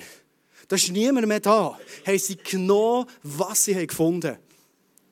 Da 0.68 0.76
ist 0.76 0.90
niemand 0.90 1.26
mehr 1.26 1.40
da. 1.40 1.78
Haben 2.06 2.18
sie 2.18 2.36
genommen, 2.36 3.06
was 3.22 3.64
sie 3.64 3.86
gefunden 3.86 4.30
haben. 4.30 4.38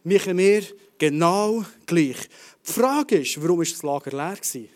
Machen 0.05 0.39
wir 0.39 0.65
Genau 1.03 1.65
gleich. 1.85 2.29
Die 2.65 2.73
Frage 2.73 3.17
ist, 3.17 3.43
warum 3.43 3.59
war 3.59 3.65
das 3.65 3.83
Lager 3.83 4.13
leer? 4.13 4.37
Gewesen? 4.37 4.69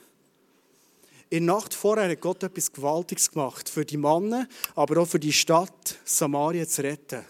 In 1.30 1.46
der 1.46 1.54
Nacht 1.54 1.72
vorher 1.72 2.10
hat 2.10 2.20
Gott 2.20 2.42
etwas 2.42 2.72
Gewaltiges 2.72 3.30
gemacht, 3.30 3.68
für 3.68 3.84
die 3.84 3.96
Männer, 3.96 4.48
aber 4.74 5.02
auch 5.02 5.06
für 5.06 5.20
die 5.20 5.32
Stadt 5.32 5.96
Samaria 6.04 6.66
zu 6.66 6.82
retten. 6.82 7.24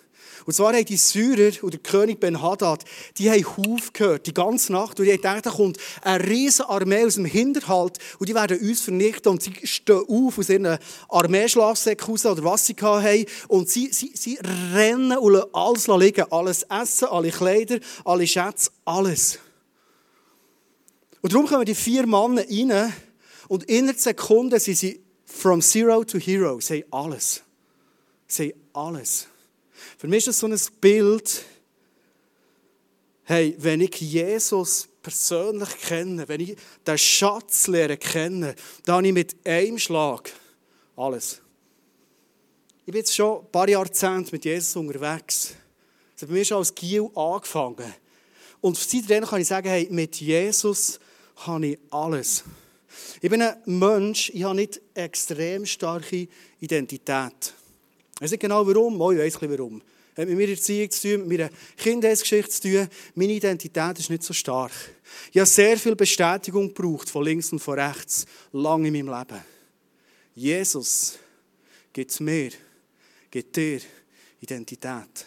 Und 0.44 0.52
zwar 0.52 0.74
haben 0.74 0.84
die 0.84 0.96
Syrer 0.96 1.52
und 1.62 1.72
der 1.72 1.80
König 1.80 2.20
Ben-Hadad, 2.20 2.84
die 3.18 3.30
haben 3.30 3.56
Huf 3.56 3.92
gehört, 3.92 4.26
die 4.26 4.34
ganze 4.34 4.72
Nacht. 4.72 4.98
Und 4.98 5.06
die 5.06 5.12
haben 5.12 5.16
gedacht, 5.16 5.46
da 5.46 5.50
kommt 5.50 5.78
eine 6.02 6.26
riesige 6.28 6.68
Armee 6.68 7.04
aus 7.04 7.14
dem 7.14 7.24
Hinterhalt 7.24 7.98
und 8.18 8.28
die 8.28 8.34
werden 8.34 8.58
uns 8.60 8.82
vernichten. 8.82 9.32
Und 9.32 9.42
sie 9.42 9.52
stehen 9.64 10.04
auf 10.08 10.38
aus 10.38 10.48
ihren 10.48 10.78
Armeeschlafsäcken 11.08 12.06
raus 12.06 12.26
oder 12.26 12.44
was 12.44 12.66
sie 12.66 12.76
haben. 12.80 13.24
Und 13.48 13.70
sie, 13.70 13.92
sie, 13.92 14.12
sie 14.14 14.38
rennen 14.74 15.16
und 15.18 15.32
lassen 15.32 15.50
alles 15.52 15.86
liegen. 15.86 16.30
Alles 16.30 16.64
Essen, 16.64 17.08
alle 17.08 17.30
Kleider, 17.30 17.78
alle 18.04 18.26
Schätze, 18.26 18.70
alles. 18.84 19.38
Und 21.22 21.32
darum 21.32 21.46
kommen 21.46 21.64
die 21.64 21.74
vier 21.74 22.06
Männer 22.06 22.42
rein 22.42 22.92
und 23.48 23.64
innerhalb 23.64 23.98
Sekunden 23.98 24.60
sind 24.60 24.76
sie 24.76 25.00
from 25.24 25.60
zero 25.60 26.04
to 26.04 26.18
hero. 26.18 26.60
Sie 26.60 26.84
haben 26.84 26.92
alles. 26.92 27.42
Sie 28.26 28.54
haben 28.74 28.94
alles. 28.94 29.26
Für 29.98 30.08
mich 30.08 30.18
ist 30.18 30.28
das 30.28 30.38
so 30.38 30.46
ein 30.46 30.58
Bild, 30.80 31.44
hey, 33.24 33.54
wenn 33.58 33.80
ich 33.80 34.00
Jesus 34.00 34.88
persönlich 35.02 35.68
kenne, 35.82 36.28
wenn 36.28 36.40
ich 36.40 36.56
den 36.86 36.98
Schatz 36.98 37.66
lerne 37.66 37.96
kennen, 37.96 38.54
dann 38.84 38.96
habe 38.96 39.06
ich 39.06 39.12
mit 39.12 39.36
einem 39.46 39.78
Schlag 39.78 40.32
alles. 40.96 41.40
Ich 42.80 42.92
bin 42.92 42.96
jetzt 42.96 43.14
schon 43.14 43.40
ein 43.40 43.50
paar 43.50 43.68
Jahrzehnte 43.68 44.32
mit 44.32 44.44
Jesus 44.44 44.76
unterwegs. 44.76 45.54
Das 46.14 46.22
hat 46.22 46.28
bei 46.28 46.34
mir 46.34 46.44
schon 46.44 46.58
als 46.58 46.74
Giel 46.74 47.08
angefangen. 47.14 47.92
Und 48.60 48.76
seitdem 48.76 49.24
kann 49.24 49.40
ich 49.40 49.48
sagen, 49.48 49.68
hey, 49.68 49.88
mit 49.90 50.16
Jesus 50.20 50.98
habe 51.36 51.66
ich 51.66 51.78
alles. 51.90 52.44
Ich 53.20 53.28
bin 53.28 53.42
ein 53.42 53.56
Mensch, 53.66 54.30
ich 54.30 54.44
habe 54.44 54.54
nicht 54.56 54.80
extrem 54.94 55.66
starke 55.66 56.28
Identität. 56.60 57.54
Ich 58.16 58.22
weiß 58.22 58.30
nicht 58.30 58.40
genau 58.40 58.66
warum, 58.66 58.98
oh, 58.98 59.12
ich 59.12 59.18
weiß 59.18 59.42
ein 59.42 59.50
warum. 59.50 59.82
Hat 60.16 60.26
mit 60.26 60.38
meiner 60.38 60.48
Erziehung 60.48 60.90
zu 60.90 61.02
tun, 61.02 61.28
mit 61.28 61.38
meiner 61.38 61.50
Kindheitsgeschichte 61.76 62.50
zu 62.50 62.62
tun. 62.62 62.88
Meine 63.14 63.34
Identität 63.34 63.98
ist 63.98 64.08
nicht 64.08 64.22
so 64.22 64.32
stark. 64.32 64.72
Ich 65.30 65.38
habe 65.38 65.46
sehr 65.46 65.76
viel 65.76 65.94
Bestätigung 65.94 66.72
gebraucht, 66.72 67.10
von 67.10 67.22
links 67.22 67.52
und 67.52 67.58
von 67.58 67.78
rechts, 67.78 68.24
lange 68.52 68.88
in 68.88 68.94
meinem 68.94 69.18
Leben. 69.18 69.44
Jesus 70.34 71.18
gibt 71.92 72.18
mir, 72.20 72.52
gibt 73.30 73.54
dir 73.54 73.80
Identität. 74.40 75.26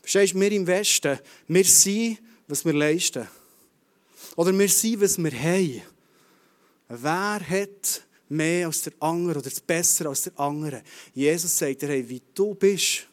Verstehst 0.00 0.34
du, 0.34 0.40
wir 0.40 0.52
im 0.52 0.66
Westen, 0.66 1.18
wir 1.48 1.64
sind, 1.64 2.18
was 2.46 2.64
wir 2.64 2.72
leisten. 2.72 3.26
Oder 4.36 4.56
wir 4.56 4.68
sind, 4.68 5.00
was 5.00 5.18
wir 5.18 5.32
haben. 5.32 5.82
Wer 6.88 7.40
hat 7.48 8.05
mehr 8.28 8.66
als 8.66 8.82
der 8.82 8.92
andere 9.00 9.38
oder 9.38 9.50
besser 9.66 10.06
als 10.06 10.22
der 10.22 10.38
andere? 10.38 10.82
Jesus 11.14 11.56
sagt 11.56 11.82
dir, 11.82 11.88
hey, 11.88 12.08
wie 12.08 12.22
du 12.34 12.54
bist, 12.54 13.06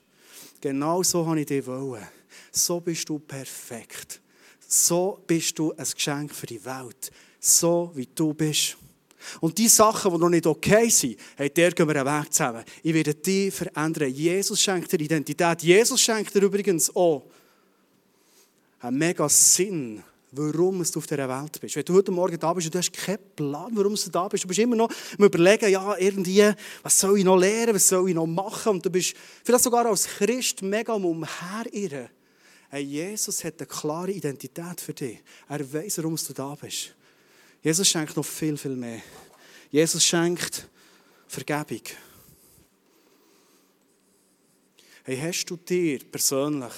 genau 0.60 1.03
so 1.03 1.25
habe 1.25 1.41
ich 1.41 1.46
dich 1.46 1.65
wollen. 1.65 2.08
So 2.51 2.79
bist 2.79 3.08
du 3.10 3.20
perfekt. 3.20 4.22
So 4.67 5.24
bist 5.25 5.58
du 5.58 5.74
ein 5.74 5.88
Geschenk 5.93 6.34
für 6.34 6.48
die 6.48 6.63
Welt. 6.63 7.12
So 7.39 7.91
wie 7.93 8.08
du 8.13 8.34
bist. 8.34 8.77
Und 9.39 9.58
die 9.58 9.67
Sachen, 9.67 10.12
die 10.12 10.17
noch 10.17 10.29
nicht 10.29 10.46
okay 10.46 10.89
sind, 10.89 11.17
hey, 11.36 11.50
der 11.50 11.72
gehen 11.72 11.88
wir 11.88 11.96
einen 11.96 12.22
Weg 12.22 12.34
zusammen. 12.34 12.63
Ich 12.82 12.93
werde 12.93 13.15
die 13.15 13.51
verändern. 13.51 14.12
Jesus 14.12 14.62
schenkt 14.62 14.91
dir 14.91 15.00
Identität. 15.00 15.62
Jesus 15.63 16.01
schenkt 16.01 16.34
dir 16.34 16.41
übrigens 16.41 16.93
auch 16.96 17.24
einen 18.79 18.98
mega 18.98 19.29
Sinn 19.29 20.03
warum 20.35 20.83
du 20.83 20.99
auf 20.99 21.07
dieser 21.07 21.29
Welt 21.29 21.61
bist. 21.61 21.75
Wenn 21.75 21.85
du 21.85 21.93
heute 21.93 22.11
Morgen 22.11 22.39
da 22.39 22.53
bist 22.53 22.67
und 22.67 22.73
du 22.73 22.79
hast 22.79 22.91
keinen 22.91 23.19
Plan, 23.35 23.71
warum 23.73 23.95
du 23.95 24.09
da 24.09 24.27
bist, 24.27 24.43
du 24.43 24.47
bist 24.47 24.59
immer 24.59 24.75
noch 24.75 24.89
am 25.17 25.25
überlegen, 25.25 25.69
ja, 25.69 25.95
irgendwie, 25.97 26.51
was 26.81 26.99
soll 26.99 27.19
ich 27.19 27.23
noch 27.23 27.37
lernen, 27.37 27.75
was 27.75 27.87
soll 27.87 28.09
ich 28.09 28.15
noch 28.15 28.25
machen? 28.25 28.73
Und 28.73 28.85
du 28.85 28.89
bist 28.89 29.13
vielleicht 29.43 29.63
sogar 29.63 29.85
als 29.85 30.07
Christ 30.07 30.61
mega 30.63 30.93
umherirren. 30.93 32.09
Hey, 32.69 32.81
Jesus 32.81 33.43
hat 33.43 33.59
eine 33.59 33.67
klare 33.67 34.11
Identität 34.11 34.81
für 34.81 34.93
dich. 34.93 35.19
Er 35.47 35.73
weiß, 35.73 35.99
warum 35.99 36.15
du 36.15 36.33
da 36.33 36.55
bist. 36.55 36.95
Jesus 37.61 37.87
schenkt 37.87 38.17
noch 38.17 38.25
viel, 38.25 38.57
viel 38.57 38.75
mehr. 38.75 39.01
Jesus 39.69 40.03
schenkt 40.03 40.67
Vergebung. 41.27 41.83
Hey, 45.03 45.17
hast 45.17 45.45
du 45.45 45.57
dir 45.57 45.99
persönlich 46.11 46.73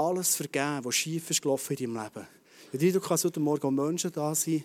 alles 0.00 0.36
vergeben, 0.36 0.84
was 0.84 0.94
schief 0.94 1.30
ist 1.30 1.42
gelaufen 1.42 1.76
in 1.76 1.94
deinem 1.94 2.02
Leben. 2.02 2.26
Ich 2.72 2.92
du 2.92 3.00
kannst 3.00 3.24
heute 3.24 3.40
Morgen 3.40 3.74
Menschen 3.74 4.12
da 4.12 4.34
sein. 4.34 4.64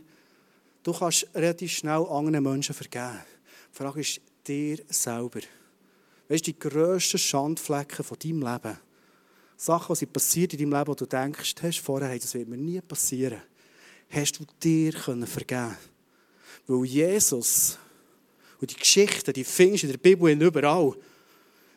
Du 0.84 0.94
kannst 0.94 1.28
relativ 1.34 1.72
schnell 1.72 2.06
anderen 2.06 2.44
Menschen 2.44 2.76
vergeben. 2.76 3.20
Die 3.72 3.78
Frage 3.78 4.02
ist 4.02 4.22
dir 4.48 4.78
selber. 4.88 5.42
Weißt 6.30 6.48
du, 6.48 6.52
die 6.52 6.60
grössten 6.60 7.18
Schandflecken 7.18 8.06
von 8.06 8.18
deinem 8.18 8.42
Leben, 8.42 8.78
Sachen, 9.58 9.96
die 9.96 10.06
passiert 10.06 10.54
in 10.54 10.60
deinem 10.60 10.74
Leben, 10.74 10.88
wo 10.88 10.96
du 10.96 11.06
denkst, 11.06 11.56
hast 11.62 11.80
vorher, 11.80 12.10
hey, 12.10 12.20
das 12.20 12.34
wird 12.34 12.48
mir 12.48 12.58
nie 12.58 12.82
passieren, 12.82 13.42
hast 14.10 14.40
du 14.40 14.46
dir 14.62 14.94
können 14.94 15.28
vergeben 15.28 15.76
Weil 16.68 16.86
Jesus 16.86 17.78
und 18.62 18.72
die 18.72 18.80
Geschichten, 18.80 19.34
die 19.34 19.44
findest 19.44 19.84
du 19.84 19.88
in 19.88 19.94
der 19.94 20.00
Bibel 20.00 20.42
überall, 20.42 20.96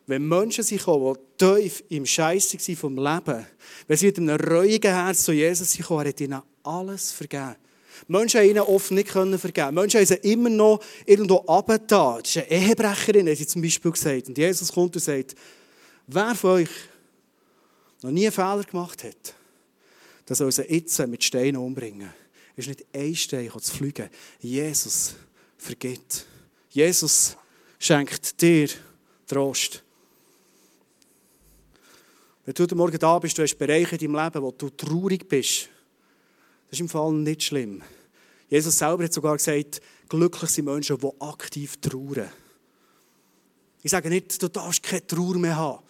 wenn 0.09 0.27
Menschen 0.27 0.65
sich 0.65 0.83
kommen, 0.83 1.17
die 1.39 1.45
tief 1.45 1.85
im 1.91 2.07
Scheiß 2.07 2.55
waren 2.55 2.77
vom 2.77 2.97
Leben, 2.97 3.47
wenn 3.87 3.97
sie 3.97 4.07
mit 4.07 4.19
einem 4.19 4.37
reuigen 4.41 4.91
Herz 4.91 5.23
zu 5.23 5.33
Jesus 5.33 5.71
sind, 5.71 5.89
er 5.91 5.99
hat 5.99 6.21
ihnen 6.21 6.43
alles 6.63 7.13
vergeben. 7.13 7.57
Menschen 8.07 8.41
haben 8.41 8.49
ihnen 8.49 8.61
oft 8.61 8.91
nicht 8.91 9.11
vergeben. 9.11 9.75
Menschen 9.75 10.01
haben 10.01 10.07
sie 10.07 10.15
immer 10.15 10.49
noch 10.49 10.81
irgendwo 11.05 11.41
abgetan. 11.41 12.23
Das 12.23 12.37
ist 12.37 12.39
eine 12.39 12.51
Ehebrecherin, 12.51 13.29
hat 13.29 13.37
sie 13.37 13.47
zum 13.47 13.61
Beispiel 13.61 13.91
gesagt. 13.91 14.29
Und 14.29 14.39
Jesus 14.39 14.73
kommt 14.73 14.97
und 14.97 15.03
sagt, 15.03 15.35
wer 16.07 16.35
von 16.35 16.51
euch 16.53 16.71
noch 18.03 18.11
nie 18.11 18.25
einen 18.25 18.33
Fehler 18.33 18.65
gemacht 18.65 19.05
hat, 19.05 19.35
der 20.27 20.37
soll 20.37 20.51
sie 20.53 20.63
jetzt 20.63 20.99
mit 21.07 21.23
Steinen 21.23 21.57
umbringen. 21.57 22.11
Es 22.57 22.67
ist 22.67 22.69
nicht 22.69 22.87
ein 22.95 23.15
Stein 23.15 23.51
zu 23.61 23.75
fliegen. 23.75 24.09
Jesus 24.41 25.17
vergibt. 25.59 26.25
Jesus 26.71 27.37
schenkt 27.79 28.41
dir 28.41 28.69
Trost. 29.27 29.83
Wenn 32.49 32.55
du 32.55 32.63
heute 32.63 32.77
Morgen 32.77 32.99
da 32.99 33.19
bist, 33.19 33.37
du 33.37 33.43
hast 33.43 33.59
Bereiche 33.59 33.97
in 33.97 34.11
deinem 34.11 34.25
Leben, 34.25 34.43
wo 34.43 34.51
du 34.51 34.71
traurig 34.71 35.29
bist, 35.29 35.69
das 36.65 36.79
ist 36.79 36.81
im 36.81 36.89
Fall 36.89 37.13
nicht 37.13 37.43
schlimm. 37.43 37.83
Jesus 38.49 38.79
selber 38.79 39.05
hat 39.05 39.13
sogar 39.13 39.37
gesagt, 39.37 39.83
glücklich 40.09 40.49
sind 40.49 40.65
Menschen, 40.65 40.97
die 40.97 41.11
aktiv 41.21 41.77
trauern. 41.77 42.31
Ich 43.83 43.91
sage 43.91 44.09
nicht, 44.09 44.43
du 44.43 44.49
darfst 44.49 44.83
keine 44.83 45.07
Trauer 45.07 45.35
mehr 45.35 45.57
haben. 45.57 45.85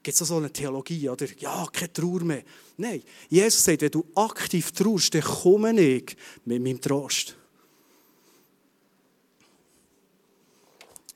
Gibt 0.00 0.20
es 0.20 0.28
so 0.28 0.36
eine 0.36 0.52
Theologie, 0.52 1.08
oder? 1.08 1.26
Ja, 1.38 1.66
keine 1.72 1.92
Trauer 1.92 2.22
mehr. 2.22 2.44
Nein, 2.76 3.02
Jesus 3.28 3.64
sagt, 3.64 3.82
wenn 3.82 3.90
du 3.90 4.06
aktiv 4.14 4.70
trauerst, 4.70 5.12
dann 5.12 5.22
komme 5.22 5.72
ich 5.80 6.16
mit 6.44 6.62
meinem 6.62 6.80
Trost. 6.80 7.34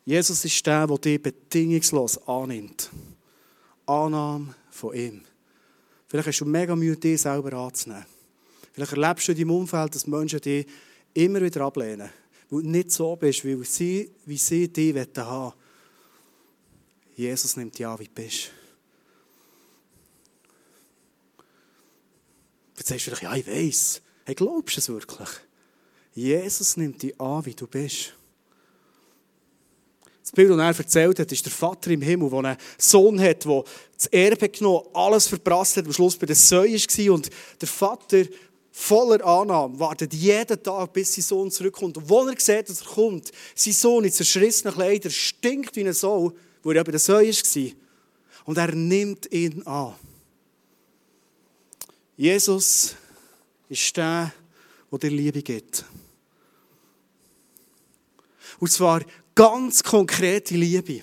Jesus 0.04 0.44
ist 0.44 0.66
der, 0.66 0.84
der 0.88 0.98
dich 0.98 1.22
bedingungslos 1.22 2.26
annimmt. 2.26 2.90
Annahme 3.86 4.56
von 4.70 4.94
ihm. 4.94 5.22
Vielleicht 6.08 6.28
hast 6.28 6.40
du 6.40 6.44
mega 6.44 6.74
Mühe, 6.74 6.96
dich 6.96 7.20
selber 7.20 7.52
anzunehmen. 7.52 8.06
Vielleicht 8.72 8.92
erlebst 8.92 9.28
du 9.28 9.32
in 9.32 9.38
deinem 9.38 9.50
Umfeld, 9.50 9.94
dass 9.94 10.06
Menschen 10.06 10.40
dich 10.40 10.66
immer 11.14 11.40
wieder 11.40 11.62
ablehnen, 11.62 12.10
weil 12.48 12.62
du 12.62 12.68
nicht 12.68 12.90
so 12.90 13.14
bist, 13.16 13.44
wie 13.44 13.62
sie, 13.64 14.10
wie 14.26 14.36
sie 14.36 14.68
dich 14.68 14.94
haben 14.94 15.16
wollen. 15.16 15.52
Jesus 17.14 17.56
nimmt 17.56 17.78
dich 17.78 17.86
an, 17.86 17.98
wie 17.98 18.06
du 18.06 18.14
bist. 18.14 18.50
Jetzt 22.76 22.88
sagst 22.88 23.06
du 23.06 23.10
vielleicht, 23.10 23.22
ja, 23.22 23.34
ich 23.34 23.46
weiß. 23.46 24.02
Hey, 24.24 24.34
glaubst 24.34 24.76
du 24.76 24.80
es 24.80 24.88
wirklich? 24.88 25.28
Jesus 26.14 26.76
nimmt 26.76 27.02
dich 27.02 27.20
an, 27.20 27.44
wie 27.44 27.54
du 27.54 27.66
bist. 27.66 28.14
Das 30.22 30.32
Bild, 30.32 30.50
das 30.50 30.58
er 30.58 30.78
erzählt 30.78 31.18
hat, 31.18 31.32
ist 31.32 31.44
der 31.44 31.52
Vater 31.52 31.90
im 31.90 32.02
Himmel, 32.02 32.30
der 32.30 32.38
einen 32.38 32.56
Sohn 32.78 33.20
hat, 33.20 33.44
der 33.44 33.64
das 33.96 34.06
Erbe 34.06 34.48
genommen 34.48 34.86
alles 34.92 35.26
verprasst 35.26 35.76
hat, 35.76 35.86
am 35.86 35.92
Schluss 35.92 36.16
bei 36.16 36.26
der 36.26 36.36
Säue 36.36 36.74
war. 36.74 37.14
Und 37.14 37.30
der 37.60 37.68
Vater, 37.68 38.24
voller 38.70 39.24
Annahme, 39.24 39.78
wartet 39.78 40.14
jeden 40.14 40.62
Tag, 40.62 40.92
bis 40.92 41.14
sein 41.14 41.22
Sohn 41.22 41.50
zurückkommt. 41.50 41.96
Und 41.96 42.08
wenn 42.08 42.34
er 42.34 42.40
sieht, 42.40 42.68
dass 42.68 42.82
er 42.82 42.86
kommt, 42.86 43.32
sein 43.54 43.72
Sohn 43.72 44.04
in 44.04 44.12
zerschrissenen 44.12 44.74
Kleidern 44.74 45.10
stinkt 45.10 45.74
wie 45.76 45.86
ein 45.86 45.92
Sau, 45.92 46.32
wo 46.62 46.70
er 46.70 46.84
bei 46.84 46.92
der 46.92 47.00
Säue 47.00 47.32
war. 47.32 47.72
Und 48.44 48.58
er 48.58 48.74
nimmt 48.74 49.32
ihn 49.32 49.62
an. 49.66 49.94
Jesus 52.16 52.94
ist 53.68 53.96
der, 53.96 54.32
der 54.90 54.98
dir 54.98 55.10
Liebe 55.10 55.42
gibt. 55.42 55.84
Und 58.58 58.70
zwar 58.70 59.02
ganz 59.40 59.82
konkrete 59.82 60.54
Liebe. 60.54 61.02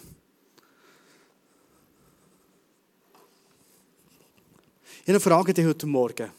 Ich 5.07 5.23
Frage 5.23 5.55
dir 5.55 5.67
heute 5.67 5.87
Morgen. 5.87 6.29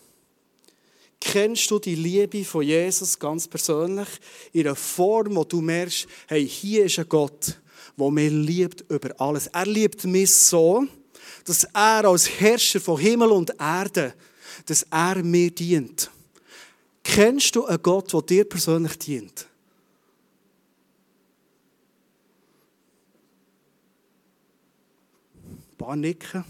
Kennst 1.21 1.69
du 1.69 1.81
die 1.81 1.97
Liebe 1.97 2.45
von 2.45 2.63
Jesus 2.63 3.19
ganz 3.19 3.49
persönlich 3.49 4.07
in 4.53 4.69
einer 4.69 4.77
Form, 4.77 5.35
wo 5.35 5.43
du 5.43 5.61
merkst, 5.61 6.07
hey, 6.29 6.49
hier 6.49 6.85
ist 6.85 7.01
ein 7.01 7.09
Gott, 7.09 7.59
der 7.97 8.11
mich 8.13 8.31
liebt 8.31 8.85
über 8.89 9.21
alles. 9.21 9.49
Er 9.49 9.67
liebt 9.67 10.05
mich 10.05 10.33
so, 10.33 10.87
dass 11.47 11.65
er 11.65 12.05
als 12.05 12.31
Herrscher 12.39 12.79
von 12.79 13.01
Himmel 13.01 13.33
und 13.33 13.51
Erde, 13.59 14.15
dass 14.67 14.87
er 14.89 15.17
mir 15.25 15.51
dient. 15.51 16.13
Kennst 17.03 17.57
du 17.57 17.67
einen 17.67 17.83
Gott, 17.83 18.13
der 18.13 18.23
dir 18.23 18.45
persönlich 18.49 18.97
dient? 19.01 19.48
Ein 25.81 25.87
paar 25.87 25.95
Nicken. 25.95 26.45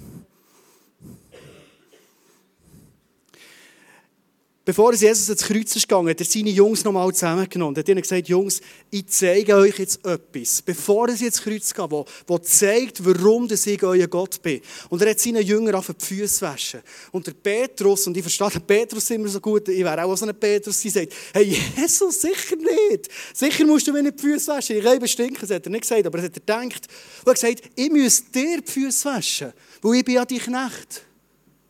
Bevor 4.68 4.92
Jesus 4.92 5.30
ins 5.30 5.44
Kreuz 5.44 5.74
ist 5.76 5.88
gegangen, 5.88 6.10
hat 6.10 6.20
er 6.20 6.26
seine 6.26 6.50
Jungs 6.50 6.84
nochmal 6.84 7.10
zusammengenommen. 7.14 7.74
Er 7.74 7.80
hat 7.80 7.88
ihnen 7.88 8.02
gesagt, 8.02 8.28
Jungs, 8.28 8.60
ich 8.90 9.06
zeige 9.06 9.54
euch 9.54 9.78
jetzt 9.78 10.04
etwas, 10.04 10.60
bevor 10.60 11.08
sie 11.08 11.24
ins 11.24 11.40
Kreuz 11.40 11.72
gehen, 11.72 11.90
wo, 11.90 12.04
wo 12.26 12.36
zeigt, 12.36 13.02
warum 13.02 13.48
ich 13.50 13.82
euer 13.82 14.06
Gott 14.08 14.42
bin. 14.42 14.60
Und 14.90 15.00
er 15.00 15.08
hat 15.08 15.20
seinen 15.20 15.42
Jüngern 15.42 15.74
auf 15.74 15.90
die 15.98 16.04
Füße 16.04 16.42
waschen. 16.42 16.80
Und 17.12 17.26
der 17.26 17.32
Petrus, 17.32 18.08
und 18.08 18.16
ich 18.18 18.22
verstehe 18.22 18.50
den 18.50 18.60
Petrus 18.60 19.08
immer 19.08 19.28
so 19.28 19.40
gut, 19.40 19.70
ich 19.70 19.82
wäre 19.82 20.04
auch 20.04 20.14
so 20.14 20.26
ein 20.26 20.38
Petrus, 20.38 20.82
der 20.82 20.90
sagt, 20.90 21.14
hey 21.32 21.44
Jesus, 21.44 22.20
sicher 22.20 22.56
nicht. 22.56 23.08
Sicher 23.32 23.64
musst 23.64 23.86
du 23.86 23.92
mir 23.94 24.02
nicht 24.02 24.18
die 24.18 24.22
Füße 24.22 24.52
waschen. 24.52 24.76
Ich 24.76 24.84
kann 24.84 25.08
stinken, 25.08 25.40
das 25.40 25.50
hat 25.50 25.64
er 25.64 25.70
nicht 25.70 25.80
gesagt, 25.80 26.06
aber 26.06 26.18
er 26.18 26.24
hat 26.26 26.36
er 26.36 26.40
gedacht. 26.40 26.88
Und 27.24 27.26
er 27.26 27.30
hat 27.30 27.40
gesagt, 27.40 27.62
ich 27.74 27.90
muss 27.90 28.22
dir 28.30 28.60
die 28.60 28.70
Füße 28.70 29.08
waschen, 29.08 29.54
weil 29.80 29.94
ich 29.94 30.04
bin 30.04 30.16
ja 30.16 30.26
die 30.26 30.38
Knecht, 30.38 31.04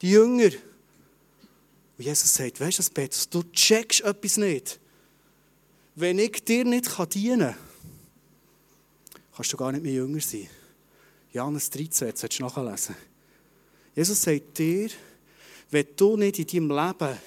die 0.03 0.11
Jünger. 0.11 0.51
Und 1.99 2.05
Jesus 2.05 2.33
sagt, 2.33 2.61
weißt 2.61 2.79
du, 2.79 2.83
Petrus, 2.95 3.29
du 3.29 3.43
checkst 3.53 4.03
etwas 4.03 4.37
nicht. 4.37 4.79
Wenn 5.97 6.21
ich 6.21 6.45
dir 6.45 6.65
nicht 6.65 6.89
dienen 7.13 7.55
kann, 7.55 7.57
kannst 9.35 9.53
du 9.53 9.57
gar 9.57 9.73
nicht 9.73 9.83
mehr 9.83 9.95
jünger 9.95 10.21
sein. 10.21 10.49
Johannes 11.33 11.69
13, 11.71 12.09
jetzt 12.09 12.21
solltest 12.21 12.39
du 12.39 12.45
nachlesen. 12.45 12.95
Jesus 13.97 14.23
sagt 14.23 14.57
dir, 14.59 14.91
wenn 15.71 15.87
du 15.97 16.17
nicht 16.17 16.39
in 16.39 16.69
deinem 16.69 16.87
Leben 16.87 17.19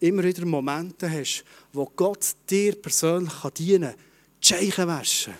immer 0.00 0.24
wieder 0.24 0.46
Momente 0.46 1.10
hast, 1.10 1.44
wo 1.72 1.84
Gott 1.84 2.34
dir 2.48 2.74
persönlich 2.74 3.34
dienen 3.56 3.90
kann, 3.90 4.00
die 4.42 4.46
Scheichen 4.46 4.88
waschen. 4.88 5.34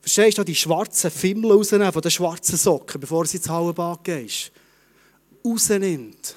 Verstehst 0.00 0.38
du, 0.38 0.44
die 0.44 0.54
schwarzen 0.54 1.12
Fimmel 1.12 1.52
rausnehmen 1.52 1.92
von 1.92 2.02
den 2.02 2.10
schwarzen 2.10 2.56
Socken, 2.56 3.00
bevor 3.00 3.24
sie 3.24 3.36
ins 3.36 3.48
Hallenbad 3.48 4.02
gehst? 4.02 4.50
Rausnimmt 5.44 6.36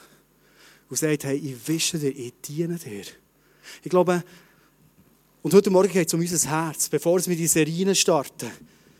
und 0.96 1.00
sagt, 1.00 1.26
hey, 1.26 1.36
ich 1.36 1.68
wische 1.68 2.00
dir, 2.00 2.10
ich 2.10 2.34
diene 2.42 2.76
dir. 2.76 3.04
Ich 3.84 3.90
glaube, 3.90 4.24
und 5.42 5.54
heute 5.54 5.70
Morgen 5.70 5.92
geht 5.92 6.08
es 6.08 6.14
um 6.14 6.22
unser 6.22 6.50
Herz, 6.50 6.88
bevor 6.88 7.24
wir 7.26 7.36
die 7.36 7.48
Serien 7.48 7.94
starten. 7.94 8.50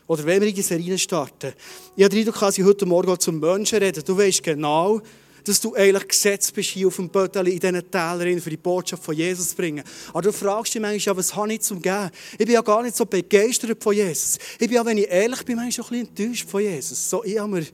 Oder 0.06 0.24
wenn 0.26 0.42
wir 0.42 0.48
in 0.48 0.54
die 0.54 0.62
Serien 0.62 0.98
starten. 0.98 1.54
Ich 1.96 2.04
habe 2.04 2.14
den 2.14 2.20
Eindruck, 2.20 2.38
dass 2.38 2.58
heute 2.58 2.86
Morgen 2.86 3.18
zum 3.18 3.40
Menschen 3.40 3.78
reden. 3.78 4.04
Du 4.04 4.16
weißt 4.16 4.42
genau, 4.42 5.00
dass 5.42 5.58
du 5.58 5.74
eigentlich 5.74 6.06
gesetzt 6.06 6.54
bist, 6.54 6.68
hier 6.70 6.88
auf 6.88 6.96
dem 6.96 7.08
Bötteli, 7.08 7.52
in 7.52 7.60
diesen 7.60 7.90
Tälern, 7.90 8.40
für 8.40 8.50
die 8.50 8.58
Botschaft 8.58 9.02
von 9.02 9.16
Jesus 9.16 9.50
zu 9.50 9.56
bringen. 9.56 9.82
Aber 10.10 10.22
du 10.22 10.32
fragst 10.32 10.74
dich 10.74 10.82
manchmal, 10.82 11.16
was 11.16 11.34
habe 11.34 11.52
ich 11.54 11.62
zum 11.62 11.80
Geben? 11.80 12.10
Ich 12.32 12.44
bin 12.44 12.50
ja 12.50 12.60
gar 12.60 12.82
nicht 12.82 12.94
so 12.94 13.06
begeistert 13.06 13.82
von 13.82 13.94
Jesus. 13.94 14.38
Ich 14.58 14.68
bin 14.68 14.72
ja, 14.72 14.84
wenn 14.84 14.98
ich 14.98 15.08
ehrlich 15.08 15.42
bin, 15.46 15.56
manchmal 15.56 15.86
ein 15.86 16.06
bisschen 16.06 16.26
enttäuscht 16.26 16.50
von 16.50 16.60
Jesus. 16.60 17.08
So, 17.08 17.24
ich 17.24 17.38
habe 17.38 17.50
mir 17.50 17.60
ein 17.60 17.68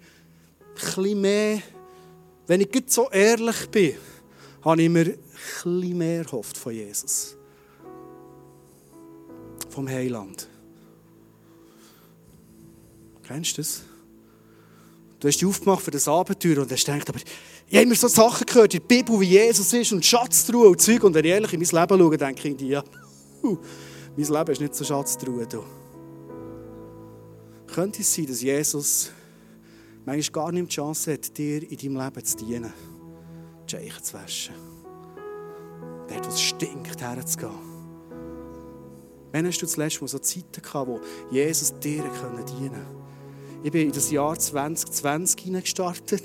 bisschen 0.74 1.20
mehr 1.20 1.62
wenn 2.46 2.60
ich 2.60 2.68
so 2.86 3.08
ehrlich 3.10 3.68
bin, 3.70 3.94
habe 4.62 4.82
ich 4.82 4.88
mir 4.88 5.06
etwas 5.06 5.64
mehr 5.64 6.24
gehofft 6.24 6.56
von 6.56 6.72
Jesus. 6.72 7.36
Vom 9.68 9.88
Heiland. 9.88 10.48
Kennst 13.22 13.56
du 13.56 13.62
das? 13.62 13.82
Du 15.20 15.28
hast 15.28 15.40
dich 15.40 15.46
aufgemacht 15.46 15.82
für 15.84 15.90
das 15.92 16.08
Abenteuer 16.08 16.58
und 16.58 16.70
hast 16.70 16.84
gedacht, 16.84 17.08
aber 17.08 17.18
ich 17.18 17.76
habe 17.76 17.84
immer 17.84 17.94
so 17.94 18.08
Sachen 18.08 18.44
gehört 18.44 18.74
in 18.74 18.80
der 18.80 18.86
Bibel, 18.86 19.20
wie 19.20 19.28
Jesus 19.28 19.72
ist 19.72 19.92
und 19.92 20.04
Schatztruhe 20.04 20.68
und 20.68 20.80
Zeug. 20.80 21.04
Und 21.04 21.14
wenn 21.14 21.24
ich 21.24 21.30
ehrlich 21.30 21.52
in 21.52 21.60
mein 21.60 21.68
Leben 21.68 22.00
schaue, 22.00 22.18
denke 22.18 22.48
ich, 22.48 22.60
ja, 22.60 22.84
mein 23.42 23.56
Leben 24.16 24.50
ist 24.50 24.60
nicht 24.60 24.74
so 24.74 24.84
Schatztruhe. 24.84 25.46
Du. 25.46 25.64
Könnte 27.68 28.02
es 28.02 28.12
sein, 28.12 28.26
dass 28.26 28.42
Jesus 28.42 29.10
manchmal 30.04 30.44
gar 30.44 30.52
nicht 30.52 30.68
die 30.68 30.74
Chance 30.74 31.12
hat, 31.12 31.36
dir 31.36 31.62
in 31.70 31.76
deinem 31.76 32.04
Leben 32.04 32.24
zu 32.24 32.36
dienen, 32.36 32.72
die 33.66 33.70
Scheichen 33.70 34.02
zu 34.02 34.14
waschen. 34.14 34.54
Dort, 36.08 36.26
wo 36.26 36.30
es 36.30 36.40
stinkt, 36.40 37.00
herzugehen. 37.00 37.72
Wann 39.32 39.46
hast 39.46 39.58
du 39.62 39.66
das 39.66 39.76
letzte 39.78 40.00
Mal 40.00 40.08
so 40.08 40.18
Zeiten 40.18 40.60
gehabt, 40.60 40.88
wo 40.88 41.00
Jesus 41.30 41.72
dir 41.80 42.02
dienen 42.02 42.10
konnte? 42.12 42.52
Ich 43.62 43.70
bin 43.70 43.86
in 43.86 43.92
das 43.92 44.10
Jahr 44.10 44.38
2020 44.38 45.44
hineingestartet. 45.44 46.24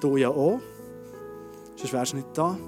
Du 0.00 0.16
ja 0.16 0.28
auch. 0.28 0.60
Sonst 1.76 1.92
wärst 1.92 2.12
du 2.12 2.16
nicht 2.16 2.28
da. 2.34 2.58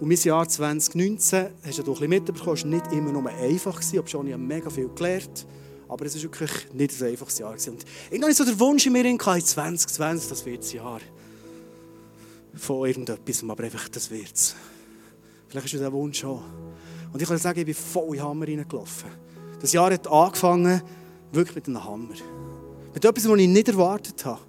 Und 0.00 0.08
mein 0.08 0.16
Jahr 0.16 0.48
2019, 0.48 1.46
hast 1.64 1.78
du 1.78 1.82
ein 1.82 1.90
bisschen 1.92 2.08
mitbekommen, 2.08 2.62
war 2.62 2.66
nicht 2.66 2.92
immer 2.92 3.12
nur 3.12 3.28
einfach, 3.28 3.80
obwohl 3.98 4.28
ich 4.28 4.36
mega 4.36 4.70
viel 4.70 4.88
gelernt 4.88 5.46
habe. 5.46 5.62
Aber 5.92 6.06
es 6.06 6.14
war 6.14 6.22
wirklich 6.22 6.72
nicht 6.72 7.02
ein 7.02 7.08
einfaches 7.08 7.38
Jahr. 7.38 7.52
Und 7.52 7.84
ich 8.10 8.22
hatte 8.22 8.32
so 8.32 8.44
den 8.46 8.58
Wunsch 8.58 8.86
in 8.86 8.94
mir, 8.94 9.04
2020, 9.04 10.26
das 10.26 10.46
wird 10.46 10.62
das 10.62 10.72
Jahr 10.72 11.00
von 12.54 12.86
irgendetwas, 12.86 13.44
aber 13.46 13.64
einfach, 13.64 13.90
das 13.90 14.10
wird 14.10 14.34
es. 14.34 14.56
Vielleicht 15.48 15.74
ist 15.74 15.82
das 15.82 15.92
Wunsch 15.92 16.24
auch. 16.24 16.42
Und 17.12 17.20
ich 17.20 17.28
kann 17.28 17.36
sagen, 17.36 17.58
ich 17.58 17.66
bin 17.66 17.74
voll 17.74 18.16
in 18.16 18.22
Hammer 18.22 18.48
reingelaufen. 18.48 19.10
Das 19.60 19.70
Jahr 19.74 19.92
hat 19.92 20.08
angefangen, 20.08 20.80
wirklich 21.30 21.56
mit 21.56 21.68
einem 21.68 21.84
Hammer. 21.84 22.14
Mit 22.94 23.04
etwas, 23.04 23.28
was 23.28 23.38
ich 23.38 23.48
nicht 23.48 23.68
erwartet 23.68 24.24
habe. 24.24 24.40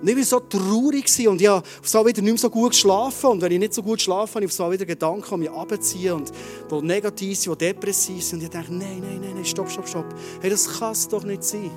Und 0.00 0.08
ich 0.08 0.16
war 0.16 0.24
so 0.24 0.40
traurig 0.40 1.06
und 1.28 1.40
ich 1.40 1.48
habe 1.48 1.62
auf 1.62 2.06
wieder 2.06 2.22
nicht 2.22 2.32
mehr 2.32 2.38
so 2.38 2.48
gut 2.48 2.70
geschlafen. 2.70 3.30
Und 3.30 3.42
wenn 3.42 3.52
ich 3.52 3.58
nicht 3.58 3.74
so 3.74 3.82
gut 3.82 4.00
schlafe, 4.00 4.34
habe 4.34 4.46
ich 4.46 4.60
auf 4.60 4.72
wieder 4.72 4.86
Gedanken, 4.86 5.28
die 5.30 5.36
mich 5.36 5.50
abziehen 5.50 6.12
und 6.14 6.32
die 6.70 6.82
negativ 6.82 7.38
sind, 7.38 7.60
die 7.60 7.66
depressiv 7.66 8.24
sind. 8.24 8.38
Und 8.38 8.44
ich 8.44 8.50
denke, 8.50 8.72
nein, 8.72 9.00
nein, 9.00 9.20
nein, 9.34 9.44
stopp, 9.44 9.70
stopp, 9.70 9.86
stopp. 9.86 10.06
Hey, 10.40 10.48
das 10.48 10.66
kann 10.78 10.92
es 10.92 11.06
doch 11.06 11.22
nicht 11.22 11.44
sein. 11.44 11.70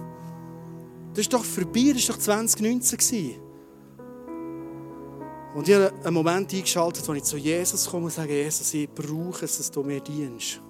Das 1.14 1.20
ist 1.20 1.34
doch 1.34 1.44
vorbei, 1.44 1.92
das 1.94 2.08
war 2.08 2.16
doch 2.16 2.22
2019. 2.22 3.36
Und 5.54 5.68
ich 5.68 5.76
habe 5.76 5.94
einen 6.04 6.14
Moment 6.14 6.52
eingeschaltet, 6.52 7.08
wo 7.08 7.14
ich 7.14 7.24
zu 7.24 7.38
Jesus 7.38 7.90
komme 7.90 8.06
und 8.06 8.12
sage, 8.12 8.34
Jesus, 8.34 8.74
ich 8.74 8.90
brauche 8.90 9.46
es, 9.46 9.58
dass 9.58 9.70
du 9.70 9.84
mir 9.84 10.00
dienst. 10.00 10.62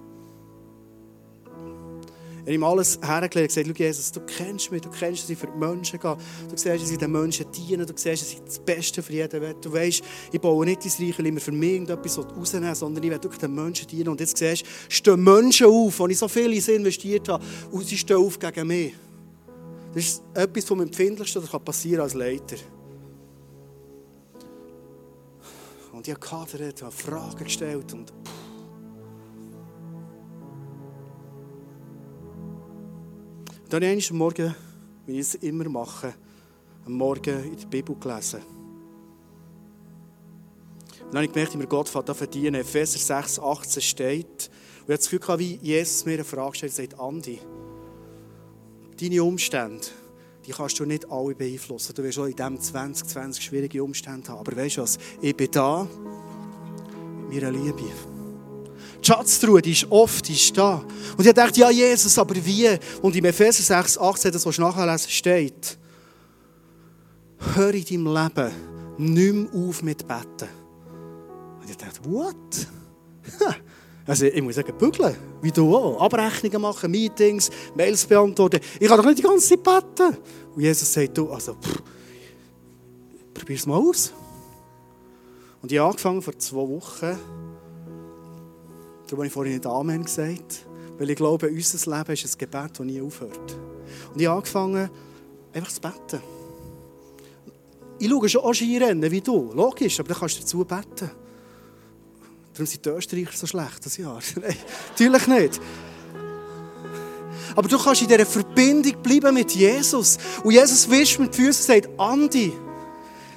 Er 2.46 2.52
hat 2.52 2.54
ihm 2.56 2.64
alles 2.64 2.98
hergelegt 3.02 3.56
und 3.56 3.62
gesagt, 3.62 3.78
Jesus, 3.78 4.12
du 4.12 4.20
kennst 4.20 4.70
mich, 4.70 4.82
du 4.82 4.90
kennst, 4.90 5.22
dass 5.22 5.30
ich 5.30 5.38
für 5.38 5.46
die 5.46 5.56
Menschen 5.56 5.98
gehe. 5.98 6.16
Du 6.50 6.56
siehst, 6.56 6.82
dass 6.82 6.90
ich 6.90 6.98
den 6.98 7.10
Menschen 7.10 7.46
diene, 7.52 7.86
du 7.86 7.94
siehst, 7.96 8.22
dass 8.22 8.32
ich 8.32 8.42
das 8.42 8.58
Beste 8.58 9.02
für 9.02 9.14
jeden 9.14 9.40
will. 9.40 9.54
Du 9.62 9.72
weißt, 9.72 10.02
ich 10.30 10.40
baue 10.40 10.66
nicht 10.66 10.84
dein 10.84 11.06
Reich, 11.06 11.18
weil 11.18 11.26
ich 11.26 11.42
für 11.42 11.52
mich 11.52 11.72
irgendetwas 11.72 12.18
rausnehmen 12.18 12.74
sondern 12.74 13.02
ich 13.02 13.10
will 13.10 13.22
wirklich 13.22 13.40
den 13.40 13.54
Menschen 13.54 13.86
dienen. 13.86 14.08
Und 14.08 14.20
jetzt 14.20 14.36
siehst 14.36 14.62
du, 14.62 14.66
stehen 14.88 15.24
Menschen 15.24 15.68
auf, 15.68 15.98
wo 15.98 16.06
ich 16.06 16.18
so 16.18 16.28
viel 16.28 16.52
in 16.52 16.60
sie 16.60 16.74
investiert 16.74 17.30
habe, 17.30 17.42
und 17.72 17.86
sie 17.86 17.96
stehen 17.96 18.18
auf 18.18 18.38
gegen 18.38 18.66
mich. 18.66 18.94
Das 19.94 20.04
ist 20.04 20.22
etwas 20.34 20.64
vom 20.66 20.82
Empfindlichsten, 20.82 21.40
das 21.40 21.62
passieren 21.62 21.96
kann 21.96 22.04
als 22.04 22.14
Leiter. 22.14 22.56
Und 25.92 26.06
ich 26.06 26.12
habe 26.12 26.20
gehadert, 26.20 26.82
habe 26.82 26.92
Fragen 26.92 27.44
gestellt 27.44 27.90
und 27.94 28.10
pff, 28.10 28.43
Dann 33.68 33.82
habe 33.82 33.94
ich 33.94 34.10
am 34.10 34.18
Morgen, 34.18 34.54
wie 35.06 35.14
ich 35.14 35.20
es 35.20 35.34
immer 35.36 35.68
mache, 35.68 36.14
am 36.86 36.92
Morgen 36.92 37.44
in 37.44 37.56
der 37.56 37.66
Bibel 37.66 37.96
gelesen. 37.96 38.40
Und 41.00 41.08
dann 41.08 41.16
habe 41.16 41.24
ich 41.24 41.32
gemerkt, 41.32 41.54
wie 41.54 41.58
mir 41.58 41.66
Gott 41.66 41.94
an 41.94 42.14
verdienen. 42.14 42.56
Epheser 42.56 42.98
6, 42.98 43.38
18 43.38 43.82
steht. 43.82 44.26
Und 44.26 44.28
ich 44.28 44.82
habe 44.82 44.96
das 44.96 45.08
Gefühl, 45.08 45.38
wie 45.38 45.58
Jesus 45.62 46.04
mir 46.04 46.14
eine 46.14 46.24
Frage 46.24 46.56
stellt, 46.56 46.72
sagt, 46.72 47.00
Andi, 47.00 47.38
deine 49.00 49.22
Umstände, 49.22 49.86
die 50.46 50.52
kannst 50.52 50.78
du 50.78 50.84
nicht 50.84 51.10
alle 51.10 51.34
beeinflussen. 51.34 51.94
Du 51.94 52.02
wirst 52.02 52.18
auch 52.18 52.26
in 52.26 52.36
diesem 52.36 52.60
2020 52.60 53.44
schwierige 53.44 53.82
Umstände 53.82 54.28
haben. 54.28 54.40
Aber 54.40 54.56
weißt 54.56 54.76
du 54.76 54.82
was? 54.82 54.98
Ich 55.20 55.34
bin 55.36 55.50
da 55.50 55.88
mit 57.30 57.42
meiner 57.42 57.50
Liebe. 57.50 58.13
Die 59.04 59.12
Schatztruhe, 59.12 59.60
die 59.60 59.72
ist 59.72 59.86
oft, 59.90 60.26
die 60.26 60.32
ist 60.32 60.56
da. 60.56 60.82
Und 61.18 61.26
ich 61.26 61.32
dachte, 61.34 61.60
ja, 61.60 61.68
Jesus, 61.68 62.18
aber 62.18 62.34
wie? 62.36 62.70
Und 63.02 63.14
im 63.14 63.24
Epheser 63.26 63.62
6, 63.62 63.98
18, 63.98 64.32
das, 64.32 64.46
was 64.46 64.56
nachlesen, 64.56 65.10
steht, 65.10 65.76
hör 67.54 67.74
in 67.74 67.84
deinem 67.84 68.06
Leben 68.06 68.52
nicht 68.96 69.34
mehr 69.34 69.68
auf 69.68 69.82
mit 69.82 70.08
Betten. 70.08 70.48
Und 71.60 71.68
ich 71.68 71.76
dachte, 71.76 72.00
what? 72.04 72.36
Also 74.06 74.26
ich 74.26 74.42
muss 74.42 74.54
sagen, 74.54 74.76
bügeln, 74.76 75.16
wie 75.40 75.50
du 75.50 75.74
auch. 75.74 75.98
Abrechnungen 76.02 76.60
machen, 76.60 76.90
Meetings, 76.90 77.50
Mails 77.74 78.04
beantworten. 78.04 78.60
Ich 78.78 78.86
kann 78.86 78.98
doch 78.98 79.06
nicht 79.06 79.16
die 79.16 79.22
ganze 79.22 79.48
Zeit 79.48 79.62
beten. 79.62 80.18
Und 80.54 80.60
Jesus 80.60 80.92
sagt, 80.92 81.16
du, 81.16 81.30
also, 81.30 81.56
probier 83.32 83.56
es 83.56 83.64
mal 83.64 83.76
aus. 83.78 84.12
Und 85.62 85.72
ich 85.72 85.78
habe 85.78 85.88
angefangen 85.88 86.20
vor 86.20 86.38
zwei 86.38 86.68
Wochen, 86.68 87.18
darum 89.06 89.18
habe 89.18 89.26
ich 89.26 89.32
vorhin 89.32 89.54
nicht 89.54 89.66
Amen 89.66 90.04
gesagt, 90.04 90.66
weil 90.98 91.10
ich 91.10 91.16
glaube, 91.16 91.48
unser 91.48 91.98
Leben 91.98 92.12
ist 92.12 92.24
ein 92.24 92.38
Gebet, 92.38 92.70
das 92.72 92.86
nie 92.86 93.00
aufhört. 93.00 93.56
Und 94.12 94.20
ich 94.20 94.26
habe 94.26 94.38
angefangen, 94.38 94.90
einfach 95.52 95.72
zu 95.72 95.80
beten. 95.80 96.22
Ich 97.98 98.08
schaue 98.08 98.28
schon 98.28 98.42
auch 98.42 98.54
Skirennen 98.54 99.10
wie 99.10 99.20
du, 99.20 99.52
logisch, 99.52 100.00
aber 100.00 100.08
dann 100.08 100.18
kannst 100.18 100.36
du 100.36 100.40
dazu 100.40 100.64
beten. 100.64 101.10
Darum 102.52 102.66
sind 102.66 102.84
die 102.84 102.88
Österreicher 102.88 103.36
so 103.36 103.46
schlecht 103.46 103.84
das 103.84 103.96
Jahr. 103.96 104.20
Nein, 104.40 104.56
natürlich 104.90 105.26
nicht. 105.26 105.60
Aber 107.56 107.68
du 107.68 107.78
kannst 107.78 108.02
in 108.02 108.08
dieser 108.08 108.26
Verbindung 108.26 109.02
bleiben 109.02 109.34
mit 109.34 109.52
Jesus. 109.52 110.18
Und 110.42 110.52
Jesus 110.52 110.88
wischt 110.90 111.18
mit 111.18 111.36
den 111.36 111.44
Füßen 111.44 111.74
und 111.74 111.82
sagt, 111.82 112.00
Andi, 112.00 112.52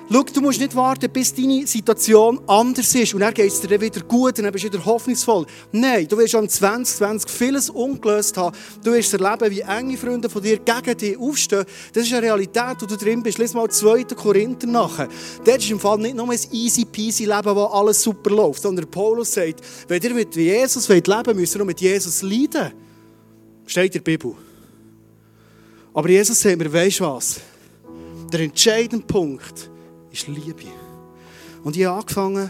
Schau, 0.10 0.24
du 0.24 0.40
musst 0.40 0.62
nicht 0.62 0.74
warten, 0.74 1.12
bis 1.12 1.34
deine 1.34 1.68
Situation 1.68 2.40
anders 2.48 2.96
ist 2.96 3.14
und 3.14 3.20
dann 3.20 3.34
geht 3.34 3.52
es 3.52 3.60
dir 3.60 3.82
wieder 3.82 4.00
gut 4.02 4.38
und 4.38 4.46
dann 4.46 4.54
bist 4.54 4.64
du 4.64 4.72
wieder 4.72 4.86
hoffnungsvoll. 4.86 5.46
Nein, 5.74 6.08
du 6.08 6.18
wirst 6.18 6.32
schon 6.32 6.48
2020 6.48 7.30
vieles 7.30 7.70
ungelöst 7.70 8.38
haben. 8.38 8.56
Du 8.82 8.94
wirst 8.94 9.12
erleben, 9.12 9.52
wie 9.52 9.60
enge 9.60 9.98
Freunde 9.98 10.30
von 10.30 10.42
dir 10.42 10.60
gegen 10.60 10.98
dich 10.98 11.18
aufstehen. 11.18 11.66
Das 11.92 12.06
ist 12.06 12.14
eine 12.14 12.22
Realität, 12.22 12.78
wo 12.80 12.86
du 12.86 12.96
drin 12.96 13.22
bist. 13.22 13.38
Lies 13.38 13.54
mal 13.54 13.70
2. 13.70 14.06
Korinther 14.16 14.68
nachher. 14.68 15.10
Dort 15.44 15.58
ist 15.58 15.72
im 15.72 15.80
Fall 15.80 15.98
nicht 15.98 16.16
nur 16.16 16.32
ein 16.32 16.40
easy 16.54 16.86
peasy 16.86 17.26
Leben, 17.26 17.54
wo 17.54 17.66
alles 17.66 18.02
super 18.02 18.30
läuft, 18.30 18.62
sondern 18.62 18.90
Paulus 18.90 19.34
sagt, 19.34 19.60
wenn 19.90 20.02
ihr 20.02 20.14
mit 20.14 20.34
Jesus 20.34 20.88
leben 20.88 21.06
wollt, 21.06 21.36
müsst 21.36 21.54
ihr 21.54 21.62
auch 21.62 21.66
mit 21.66 21.82
Jesus 21.82 22.22
leiden. 22.22 22.72
Steht 23.66 23.94
in 23.94 24.04
der 24.04 24.12
Bibel. 24.12 24.36
Aber 25.94 26.10
Jesus 26.10 26.40
sagt 26.40 26.58
mir, 26.58 26.72
weisst 26.72 27.02
du 27.02 27.04
was? 27.04 27.42
Der 28.32 28.40
entscheidende 28.40 29.06
Punkt 29.06 29.70
ist 30.18 30.28
Liebe. 30.28 30.72
Und 31.64 31.76
ich 31.78 31.86
habe 31.86 32.00
angefangen, 32.00 32.50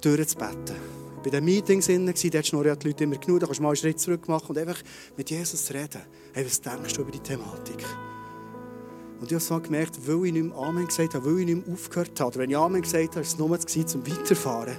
durchzubeten. 0.00 0.76
Bei 1.22 1.30
den 1.30 1.44
Meetings 1.44 1.88
innen, 1.88 2.14
dort 2.14 2.46
schnurren 2.46 2.78
die 2.78 2.86
Leute 2.88 3.04
immer 3.04 3.16
genug, 3.16 3.40
da 3.40 3.46
kannst 3.46 3.58
du 3.58 3.62
mal 3.62 3.70
einen 3.70 3.76
Schritt 3.76 4.00
zurück 4.00 4.28
machen 4.28 4.50
und 4.50 4.58
einfach 4.58 4.78
mit 5.16 5.30
Jesus 5.30 5.70
reden. 5.72 6.00
Hey, 6.32 6.46
was 6.46 6.60
denkst 6.60 6.94
du 6.94 7.02
über 7.02 7.10
die 7.10 7.18
Thematik? 7.18 7.84
Und 9.20 9.26
ich 9.26 9.32
habe 9.32 9.40
so 9.40 9.60
gemerkt, 9.60 9.98
weil 10.06 10.26
ich 10.26 10.32
nicht 10.32 10.44
mehr 10.44 10.56
Amen 10.56 10.86
gesagt 10.86 11.14
habe, 11.14 11.26
weil 11.26 11.40
ich 11.40 11.46
nicht 11.46 11.66
mehr 11.66 11.74
aufgehört 11.74 12.20
habe, 12.20 12.28
oder 12.30 12.38
wenn 12.38 12.50
ich 12.50 12.56
Amen 12.56 12.82
gesagt 12.82 13.16
habe, 13.16 13.16
war 13.16 13.22
es 13.22 13.38
nur 13.38 13.86
zum 13.86 14.06
Weiterfahren, 14.06 14.76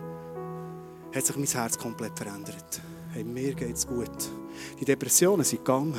hat 1.14 1.26
sich 1.26 1.36
mein 1.36 1.46
Herz 1.46 1.78
komplett 1.78 2.18
verändert. 2.18 2.82
Hey, 3.12 3.24
mir 3.24 3.54
geht 3.54 3.76
es 3.76 3.86
gut. 3.86 4.10
Die 4.80 4.86
Depressionen 4.86 5.44
sind 5.44 5.66
gegangen. 5.66 5.98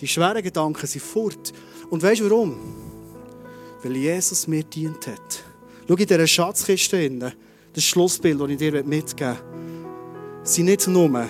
Die 0.00 0.08
schweren 0.08 0.42
Gedanken 0.42 0.86
sind 0.86 1.02
fort. 1.02 1.52
Und 1.90 2.02
weißt 2.02 2.22
du 2.22 2.30
warum? 2.30 2.85
Weil 3.82 3.96
Jesus 3.96 4.46
mir 4.46 4.64
dient 4.64 5.06
hat. 5.06 5.44
Schau 5.88 5.94
in 5.94 6.06
dieser 6.06 6.26
Schatzkiste 6.26 6.96
hin, 6.96 7.32
das 7.72 7.84
Schlussbild, 7.84 8.40
das 8.40 8.50
ich 8.50 8.56
dir 8.56 8.72
mitgeben 8.84 8.88
möchte, 8.88 9.36
sind 10.42 10.66
nicht 10.66 10.86
nur 10.86 11.28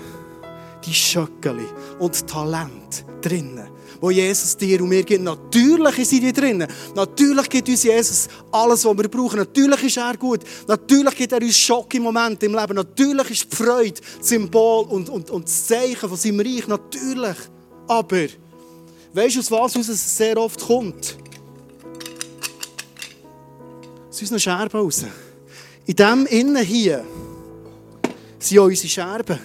die 0.85 0.95
Schöckeli 0.95 1.67
und 1.99 2.27
Talent 2.27 3.05
drinnen, 3.21 3.69
wo 4.01 4.11
Jesus 4.11 4.57
dir 4.57 4.81
und 4.81 4.89
mir 4.89 5.03
gibt. 5.03 5.23
Natürlich 5.23 6.09
sind 6.09 6.23
die 6.23 6.33
drinnen. 6.33 6.69
Natürlich 6.95 7.49
gibt 7.49 7.69
uns 7.69 7.83
Jesus 7.83 8.29
alles, 8.53 8.85
was 8.85 8.97
wir 8.97 9.09
brauchen. 9.09 9.39
Natürlich 9.39 9.83
ist 9.85 9.97
er 9.97 10.17
gut. 10.17 10.41
Natürlich 10.69 11.15
gibt 11.17 11.33
er 11.33 11.43
uns 11.43 11.57
Schock 11.57 11.93
im 11.95 12.05
Moment 12.05 12.43
im 12.43 12.55
Leben. 12.55 12.77
Natürlich 12.77 13.31
ist 13.31 13.53
die 13.53 13.57
Freude 13.57 14.01
das 14.19 14.29
Symbol 14.29 14.85
und, 14.87 15.09
und, 15.09 15.31
und 15.31 15.45
das 15.45 15.67
Zeichen 15.67 16.09
von 16.09 16.17
seinem 16.17 16.41
Reich. 16.41 16.69
Natürlich. 16.69 17.37
Aber, 17.89 18.27
weißt 19.13 19.51
du, 19.51 19.57
aus 19.57 19.75
was 19.75 19.89
es 19.89 20.17
sehr 20.17 20.37
oft 20.37 20.61
kommt? 20.61 21.17
Aus 24.17 24.23
unseren 24.23 24.41
Scherben 24.41 24.81
raus. 24.81 25.05
In 25.85 25.95
dem 25.95 26.27
Innen 26.27 26.65
hier 26.65 27.05
sind 28.39 28.59
auch 28.59 28.65
unsere 28.65 28.89
Scherben. 28.89 29.39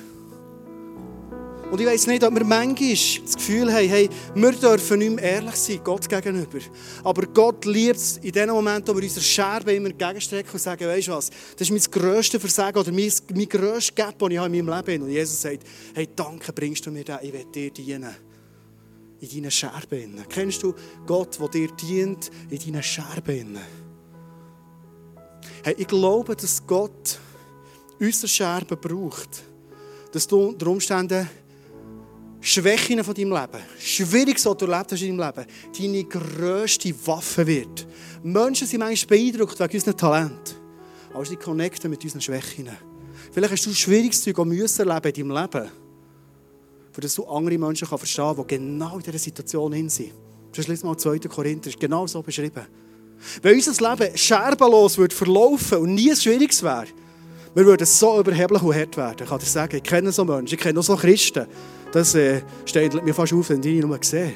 Und 1.70 1.80
ich 1.80 1.88
weiß 1.88 2.08
nicht, 2.08 2.24
ob 2.24 2.34
wir 2.34 2.44
manchmal 2.44 2.92
das 2.92 3.36
Gefühl 3.36 3.72
haben, 3.72 3.88
hey, 3.88 4.10
wir 4.36 4.52
dürfen 4.52 5.00
nicht 5.00 5.16
mehr 5.16 5.24
ehrlich 5.24 5.56
sein, 5.56 5.80
Gott 5.84 6.08
gegenüber. 6.08 6.60
Aber 7.04 7.26
Gott 7.28 7.64
liebt 7.66 7.96
es 7.96 8.18
in 8.18 8.32
dem 8.32 8.50
Moment, 8.50 8.88
wo 8.88 8.96
wir 8.96 9.04
unsere 9.04 9.24
Scherben 9.24 9.76
immer 9.76 9.90
entgegenstrecken 9.90 10.52
und 10.52 10.60
sagen, 10.60 10.86
weißt 10.86 11.08
du 11.08 11.12
was, 11.14 11.30
das 11.58 11.70
ist 11.70 11.72
mein 11.72 12.02
grösstes 12.02 12.42
Versagen 12.42 12.78
oder 12.78 12.92
mein, 12.92 13.12
mein 13.34 13.48
grösstes 13.48 13.96
Gap, 13.96 14.20
das 14.20 14.30
ich 14.30 14.36
in 14.36 14.42
meinem 14.42 14.54
Leben 14.54 14.76
habe. 14.76 15.02
Und 15.02 15.10
Jesus 15.10 15.42
sagt, 15.42 15.64
hey, 15.94 16.10
danke 16.14 16.52
bringst 16.52 16.86
du 16.86 16.92
mir 16.92 17.06
das, 17.06 17.22
ich 17.24 17.32
will 17.32 17.46
dir 17.54 17.72
dienen. 17.72 18.16
In 19.22 19.30
deinen 19.30 19.52
Scherben. 19.52 20.26
Kennst 20.28 20.64
du 20.64 20.74
Gott, 21.06 21.40
der 21.40 21.48
dir 21.48 21.68
dient, 21.76 22.32
in 22.50 22.60
deinen 22.60 22.84
Scherben? 22.84 23.60
Hey, 25.64 25.76
ich 25.78 25.88
glaube, 25.88 26.36
dass 26.36 26.66
Gott 26.66 27.20
unsere 28.00 28.28
Scherben 28.28 28.78
braucht. 28.80 29.44
Dass 30.12 30.28
du 30.28 30.48
unter 30.48 30.68
Umständen 30.68 31.30
Schwächen 32.44 33.04
von 33.04 33.14
deinem 33.14 33.32
Leben, 33.32 33.64
Schwieriges, 33.80 34.46
was 34.48 34.58
du 34.58 34.66
erlebt 34.66 34.92
hast 34.92 35.02
in 35.04 35.16
deinem 35.16 35.34
Leben, 35.36 35.48
deine 35.78 36.04
grösste 36.06 36.94
Waffe 37.06 37.46
wird. 37.46 37.86
Menschen 38.24 38.66
sind 38.66 38.80
manchmal 38.80 39.20
beeindruckt 39.20 39.60
wegen 39.60 39.74
unserem 39.74 39.98
Talent. 39.98 40.56
Aber 41.14 41.26
sie 41.26 41.36
connecten 41.36 41.92
mit 41.92 42.04
unseren 42.04 42.22
Schwächen. 42.22 42.70
Vielleicht 43.32 43.54
hast 43.54 43.66
du 43.68 43.74
schwieriges 43.74 44.24
Zeug 44.24 44.38
müssen 44.40 44.90
erleben 44.90 45.14
in 45.16 45.30
deinem 45.30 45.42
Leben, 45.44 45.72
für 46.92 47.02
das 47.02 47.14
du 47.14 47.26
andere 47.26 47.58
Menschen 47.60 47.88
verstehen 47.88 48.26
kannst, 48.36 48.52
die 48.52 48.58
genau 48.58 48.98
in 48.98 49.04
dieser 49.04 49.20
Situation 49.20 49.90
sind. 49.90 50.12
Das 50.56 50.68
ist 50.68 50.84
mal 50.84 50.98
2. 50.98 51.20
Korinther, 51.20 51.70
ist 51.70 51.80
genau 51.80 52.08
so 52.08 52.24
beschrieben. 52.24 52.66
Wenn 53.42 53.56
unser 53.56 53.96
Leben 53.96 54.18
scherbenlos 54.18 54.98
würde 54.98 55.16
verlaufen 55.16 55.80
und 55.80 55.96
nie 55.96 56.12
ein 56.12 56.18
schwieriges 56.18 56.64
wäre, 56.64 56.88
wir 57.54 57.66
würden 57.66 57.86
so 57.86 58.20
überheblich 58.20 58.62
und 58.62 58.76
hart 58.76 58.98
werden. 58.98 59.18
Ich 59.22 59.30
kann 59.30 59.40
dir 59.40 59.46
sagen, 59.46 59.76
ich 59.76 59.84
kenne 59.84 60.12
so 60.12 60.24
Menschen, 60.24 60.56
ich 60.56 60.60
kenne 60.60 60.80
auch 60.80 60.84
so 60.84 60.96
Christen. 60.96 61.48
Das 61.92 62.16
äh, 62.16 62.42
steht 62.66 63.04
mir 63.04 63.14
fast 63.14 63.34
auf, 63.34 63.50
wenn 63.50 63.60
ich 63.60 63.66
ihn 63.68 63.82
nur 63.82 64.00
sehe. 64.02 64.34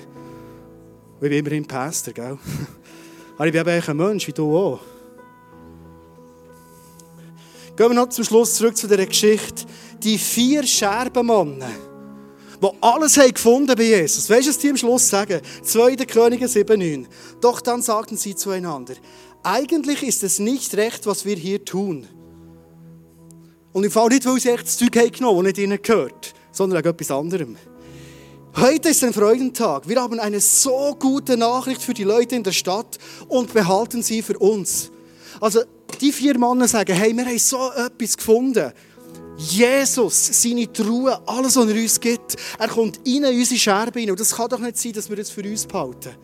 Ich 1.15 1.19
bin 1.21 1.31
immerhin 1.31 1.65
Pastor, 1.65 2.13
gell? 2.13 2.37
Aber 3.37 3.47
ich 3.47 3.53
bin 3.53 3.61
eben 3.61 3.89
ein 3.89 3.97
Mensch, 3.97 4.27
wie 4.27 4.33
du 4.33 4.57
auch. 4.57 4.79
Gehen 7.77 7.89
wir 7.89 7.93
noch 7.93 8.09
zum 8.09 8.23
Schluss 8.23 8.55
zurück 8.55 8.75
zu 8.75 8.87
dieser 8.87 9.05
Geschichte. 9.05 9.65
Die 10.03 10.17
vier 10.17 10.63
Scherbenmannen 10.63 11.63
die 12.71 12.77
alles 12.81 13.17
haben 13.17 13.33
gefunden 13.33 13.75
bei 13.75 13.83
Jesus. 13.83 14.29
Weißt 14.29 14.47
du, 14.47 14.49
was 14.49 14.57
die 14.57 14.69
am 14.69 14.77
Schluss 14.77 15.09
sagen? 15.09 15.41
2. 15.63 15.95
Könige 16.05 16.45
7,9. 16.45 17.05
Doch 17.41 17.61
dann 17.61 17.81
sagten 17.81 18.17
sie 18.17 18.35
zueinander, 18.35 18.95
eigentlich 19.43 20.03
ist 20.03 20.23
es 20.23 20.39
nicht 20.39 20.75
recht, 20.75 21.05
was 21.05 21.25
wir 21.25 21.35
hier 21.35 21.63
tun. 21.63 22.07
Und 23.73 23.83
im 23.83 23.91
Fall 23.91 24.09
nicht, 24.09 24.25
weil 24.25 24.39
sie 24.39 24.49
echt 24.49 24.65
das 24.65 24.77
Zeug 24.77 24.95
haben 24.95 25.11
genommen, 25.11 25.43
das 25.43 25.53
nicht 25.53 25.57
ihnen 25.57 25.81
gehört, 25.81 26.33
sondern 26.51 26.79
wegen 26.79 26.89
etwas 26.89 27.11
anderem. 27.11 27.57
Heute 28.55 28.89
ist 28.89 29.03
ein 29.03 29.11
Freudentag. 29.11 29.89
Wir 29.89 30.01
haben 30.01 30.17
eine 30.17 30.39
so 30.39 30.95
gute 30.97 31.35
Nachricht 31.35 31.81
für 31.81 31.93
die 31.93 32.05
Leute 32.05 32.35
in 32.35 32.43
der 32.43 32.53
Stadt 32.53 32.97
und 33.27 33.53
behalten 33.53 34.01
sie 34.01 34.21
für 34.21 34.37
uns. 34.37 34.91
Also, 35.41 35.61
die 35.99 36.13
vier 36.13 36.39
Männer 36.39 36.67
sagen, 36.67 36.95
hey, 36.95 37.15
wir 37.15 37.25
haben 37.25 37.37
so 37.37 37.71
etwas 37.73 38.15
gefunden. 38.15 38.71
Jesus, 39.37 40.41
seine 40.41 40.71
Truhe, 40.71 41.19
alles, 41.27 41.55
was 41.55 41.67
er 41.67 41.75
uns 41.75 41.99
gibt, 41.99 42.35
er 42.57 42.67
kommt 42.69 43.05
in 43.05 43.25
unsere 43.25 43.59
Scherbe 43.59 43.99
rein. 43.99 44.11
Und 44.11 44.19
das 44.19 44.33
kann 44.33 44.49
doch 44.49 44.59
nicht 44.59 44.77
sein, 44.77 44.93
dass 44.93 45.09
wir 45.09 45.17
das 45.17 45.29
für 45.29 45.43
uns 45.43 45.65
behalten. 45.65 46.15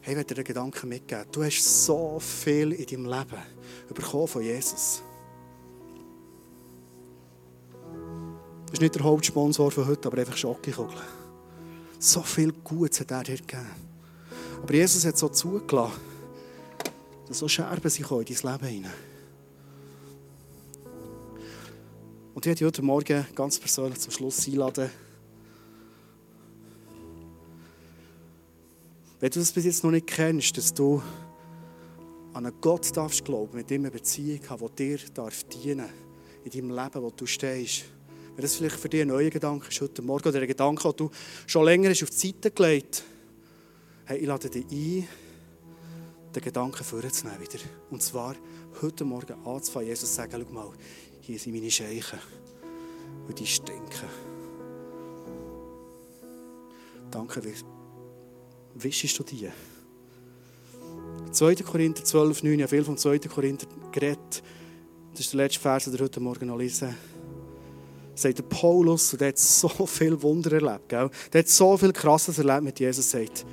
Hey, 0.00 0.12
ich 0.12 0.16
werde 0.16 0.34
dir 0.34 0.40
einen 0.40 0.44
Gedanken 0.44 0.88
mitgeben. 0.88 1.24
Du 1.32 1.44
hast 1.44 1.86
so 1.86 2.18
viel 2.20 2.72
in 2.72 2.84
deinem 2.84 3.06
Leben 3.06 3.42
bekommen 3.94 4.28
von 4.28 4.42
Jesus. 4.42 5.02
Das 8.66 8.72
ist 8.74 8.80
nicht 8.80 8.94
der 8.96 9.04
Hauptsponsor 9.04 9.70
von 9.70 9.86
heute, 9.86 10.08
aber 10.08 10.18
einfach 10.18 10.36
Schokokugeln. 10.36 11.00
So 11.98 12.22
viel 12.22 12.52
Gutes 12.52 13.00
hat 13.00 13.12
er 13.12 13.22
dir 13.22 13.36
gegeben. 13.36 13.70
Aber 14.62 14.74
Jesus 14.74 15.06
hat 15.06 15.16
so 15.16 15.28
zugelassen, 15.28 15.94
dass 17.28 17.38
so 17.38 17.48
Scherben 17.48 17.88
sich 17.88 18.10
in 18.10 18.24
dein 18.24 18.26
Leben 18.26 18.66
hinein. 18.66 19.13
Und 22.44 22.50
ich 22.50 22.60
werde 22.60 22.66
heute 22.66 22.82
Morgen 22.82 23.26
ganz 23.34 23.58
persönlich 23.58 23.98
zum 24.00 24.12
Schluss 24.12 24.46
einladen. 24.46 24.90
Wenn 29.18 29.30
du 29.30 29.38
das 29.38 29.50
bis 29.50 29.64
jetzt 29.64 29.82
noch 29.82 29.90
nicht 29.90 30.06
kennst, 30.06 30.54
dass 30.58 30.74
du 30.74 31.02
an 32.34 32.44
einen 32.44 32.60
Gott 32.60 32.94
darfst 32.94 33.24
glauben, 33.24 33.56
mit 33.56 33.70
dem 33.70 33.80
eine 33.80 33.90
Beziehung 33.90 34.40
haben, 34.50 34.68
die 34.76 34.96
dir 34.96 34.98
darf 35.14 35.44
dienen 35.44 35.88
in 36.44 36.50
deinem 36.50 36.68
Leben, 36.68 37.02
wo 37.02 37.08
du 37.08 37.24
stehst. 37.24 37.84
Wenn 38.34 38.42
das 38.42 38.56
vielleicht 38.56 38.76
für 38.76 38.90
dich 38.90 39.00
ein 39.00 39.08
neuer 39.08 39.30
Gedanke 39.30 39.68
ist 39.68 39.80
heute 39.80 40.02
Morgen 40.02 40.28
oder 40.28 40.42
ein 40.42 40.46
Gedanke, 40.46 40.82
den 40.82 40.96
du 40.98 41.10
schon 41.46 41.64
länger 41.64 41.88
hast 41.88 42.02
auf 42.02 42.10
die 42.10 42.26
Seite 42.26 42.50
gelegt 42.50 43.04
hey, 44.04 44.18
ich 44.18 44.26
lade 44.26 44.50
dich 44.50 44.66
ein, 44.70 45.08
den 46.34 46.42
Gedanken 46.42 46.84
vorzunehmen 46.84 47.40
wieder. 47.40 47.64
Und 47.90 48.02
zwar 48.02 48.36
heute 48.82 49.04
Morgen 49.06 49.34
anzufangen, 49.46 49.88
Jesus 49.88 50.10
zu 50.10 50.16
sagen, 50.16 50.44
schau 50.46 50.52
mal, 50.52 50.70
hier 51.26 51.38
sind 51.38 51.54
meine 51.54 51.70
Scheichen. 51.70 52.18
Und 53.26 53.38
die 53.38 53.46
stinken. 53.46 54.08
Danke, 57.10 57.42
wischst 58.74 59.18
du 59.18 59.22
die? 59.22 59.48
2. 61.32 61.54
Korinther 61.56 62.04
12, 62.04 62.42
9, 62.42 62.58
ja 62.58 62.66
viel 62.66 62.84
vom 62.84 62.98
2. 62.98 63.20
Korinther 63.20 63.66
geredet. 63.90 64.42
Das 65.12 65.20
ist 65.20 65.32
der 65.32 65.38
letzte 65.38 65.60
Vers, 65.60 65.84
den 65.84 65.94
wir 65.94 66.00
heute 66.00 66.20
Morgen 66.20 66.48
noch 66.48 66.58
lesen. 66.58 66.94
Sagt 68.14 68.38
der 68.38 68.42
Paulus, 68.42 69.12
und 69.12 69.20
der 69.20 69.28
hat 69.28 69.38
so 69.38 69.68
viel 69.86 70.20
Wunder 70.22 70.52
erlebt, 70.52 70.88
gell? 70.88 71.08
der 71.32 71.38
hat 71.40 71.48
so 71.48 71.76
viel 71.76 71.92
Krasses 71.92 72.38
erlebt 72.38 72.62
mit 72.62 72.78
Jesus, 72.78 73.10
sagt, 73.10 73.46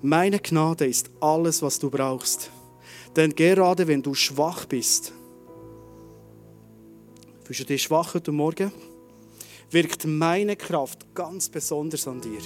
meine 0.00 0.38
Gnade 0.38 0.86
ist 0.86 1.10
alles, 1.20 1.60
was 1.62 1.78
du 1.78 1.90
brauchst. 1.90 2.50
Denn 3.16 3.34
gerade 3.34 3.86
wenn 3.88 4.02
du 4.02 4.14
schwach 4.14 4.64
bist, 4.66 5.12
fühlst 7.48 7.60
du 7.60 7.64
dich 7.64 7.84
schwach 7.84 8.12
heute 8.12 8.30
Morgen, 8.30 8.70
wirkt 9.70 10.04
meine 10.04 10.54
Kraft 10.54 11.14
ganz 11.14 11.48
besonders 11.48 12.06
an 12.06 12.20
dir. 12.20 12.42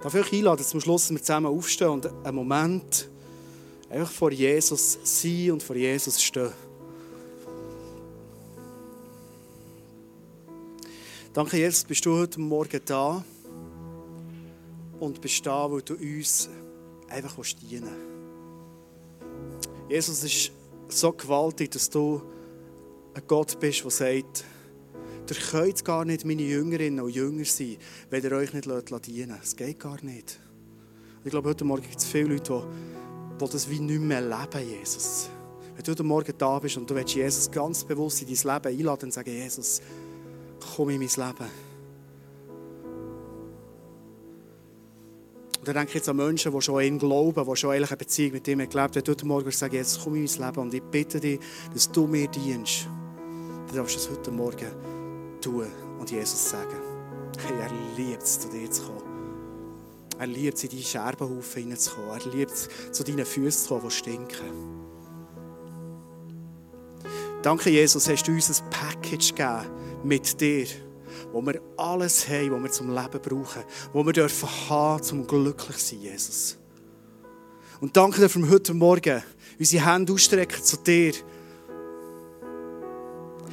Darf 0.00 0.14
ich 0.14 0.20
euch 0.20 0.32
einladen, 0.34 0.64
zum 0.64 0.80
Schluss 0.80 1.08
dass 1.08 1.10
wir 1.10 1.20
zusammen 1.20 1.46
aufstehen 1.46 1.88
und 1.88 2.06
einen 2.24 2.36
Moment 2.36 3.08
einfach 3.90 4.12
vor 4.12 4.30
Jesus 4.30 4.96
sein 5.02 5.50
und 5.50 5.60
vor 5.60 5.74
Jesus 5.74 6.22
stehen. 6.22 6.52
Danke, 11.34 11.56
Jesus, 11.56 11.82
bist 11.82 12.06
du 12.06 12.16
heute 12.16 12.38
Morgen 12.38 12.80
da 12.84 13.24
und 15.00 15.20
bist 15.20 15.44
da, 15.44 15.68
weil 15.68 15.82
du 15.82 15.94
uns 15.94 16.48
einfach 17.08 17.34
dienen 17.60 18.14
Jesus, 19.88 20.18
es 20.18 20.24
ist 20.24 20.55
so 20.88 21.12
gewaltig, 21.12 21.70
dass 21.70 21.90
du 21.90 22.22
ein 23.14 23.22
Gott 23.26 23.58
bist, 23.58 23.84
der 23.84 23.90
sagt, 23.90 24.44
ihr 25.30 25.36
könnt 25.50 25.84
gar 25.84 26.04
nicht 26.04 26.24
meine 26.24 26.42
Jüngerinnen 26.42 27.00
und 27.00 27.10
Jünger 27.10 27.44
sein, 27.44 27.76
wenn 28.10 28.22
ihr 28.22 28.32
euch 28.32 28.52
nicht 28.52 28.66
dienen 29.06 29.30
lasst. 29.30 29.44
Es 29.44 29.56
geht 29.56 29.80
gar 29.80 30.02
nicht. 30.04 30.38
Ich 31.24 31.30
glaube, 31.30 31.48
heute 31.48 31.64
Morgen 31.64 31.82
gibt 31.82 31.98
es 31.98 32.04
viele 32.04 32.34
Leute, 32.34 32.62
die, 33.40 33.44
die 33.44 33.50
das 33.50 33.68
wie 33.68 33.80
nicht 33.80 34.00
mehr 34.00 34.20
leben, 34.20 34.68
Jesus. 34.68 35.28
Wenn 35.74 35.84
du 35.84 35.90
heute 35.90 36.04
Morgen 36.04 36.32
da 36.38 36.58
bist 36.58 36.76
und 36.76 36.88
du 36.88 36.94
willst 36.94 37.14
Jesus 37.14 37.50
ganz 37.50 37.84
bewusst 37.84 38.22
in 38.22 38.28
dein 38.28 38.54
Leben 38.54 38.78
einladen 38.78 39.04
und 39.06 39.12
sagen, 39.12 39.30
Jesus, 39.30 39.82
komm 40.74 40.90
in 40.90 41.00
mein 41.00 41.08
Leben. 41.08 41.50
Und 45.66 45.74
dann 45.74 45.80
denke 45.80 45.90
ich 45.90 45.94
jetzt 45.96 46.08
an 46.08 46.16
Menschen, 46.16 46.52
die 46.52 46.62
schon 46.62 46.76
an 46.76 46.84
ihn 46.84 46.96
glauben, 46.96 47.44
die 47.44 47.56
schon 47.56 47.72
eine 47.72 47.84
Beziehung 47.84 48.34
mit 48.34 48.46
ihm 48.46 48.58
gelebt 48.58 48.76
haben. 48.76 48.92
Die 48.92 49.10
heute 49.10 49.26
Morgen 49.26 49.50
sagen, 49.50 49.74
jetzt 49.74 50.00
komm 50.00 50.14
in 50.14 50.30
mein 50.38 50.46
Leben 50.46 50.60
und 50.60 50.74
ich 50.74 50.82
bitte 50.84 51.18
dich, 51.18 51.40
dass 51.74 51.90
du 51.90 52.06
mir 52.06 52.28
dienst. 52.28 52.86
Dann 53.66 53.74
darfst 53.74 53.96
du 53.96 53.98
es 53.98 54.08
heute 54.08 54.30
Morgen 54.30 54.70
tun 55.40 55.66
und 55.98 56.08
Jesus 56.08 56.50
sagen. 56.50 56.76
Hey, 57.44 57.58
er 57.60 57.70
liebt 57.96 58.22
es, 58.22 58.38
zu 58.38 58.48
dir 58.48 58.70
zu 58.70 58.84
kommen. 58.84 59.02
Er 60.20 60.28
liebt 60.28 60.56
es, 60.56 60.62
in 60.62 60.70
deinen 60.70 60.82
Scherbenhaufen 60.84 61.62
hineinzukommen. 61.62 62.10
Er 62.12 62.32
liebt 62.32 62.52
es, 62.52 62.68
zu 62.92 63.02
deinen 63.02 63.26
Füßen 63.26 63.66
zu 63.66 63.68
kommen, 63.74 63.88
die 63.88 63.94
stinken. 63.96 64.86
Danke, 67.42 67.70
Jesus, 67.70 68.08
hast 68.08 68.28
du 68.28 68.32
uns 68.32 68.62
ein 68.62 68.70
Package 68.70 69.34
gegeben 69.34 69.66
mit 70.04 70.40
dir, 70.40 70.68
wo 71.36 71.44
wir 71.44 71.60
alles 71.76 72.26
haben, 72.30 72.52
was 72.52 72.62
wir 72.62 72.70
zum 72.70 72.94
Leben 72.94 73.20
brauchen, 73.20 73.62
wo 73.92 74.06
wir 74.06 74.12
dürfen 74.14 74.48
haben, 74.70 75.02
zum 75.02 75.26
glücklich 75.26 75.76
zu 75.76 75.94
sein, 75.94 76.00
Jesus. 76.00 76.56
Und 77.78 77.94
danke 77.94 78.22
dir 78.22 78.30
für 78.30 78.48
heute 78.48 78.72
Morgen, 78.72 79.22
unsere 79.58 79.84
Hände 79.84 80.14
ausstrecken 80.14 80.64
zu 80.64 80.78
dir. 80.78 81.12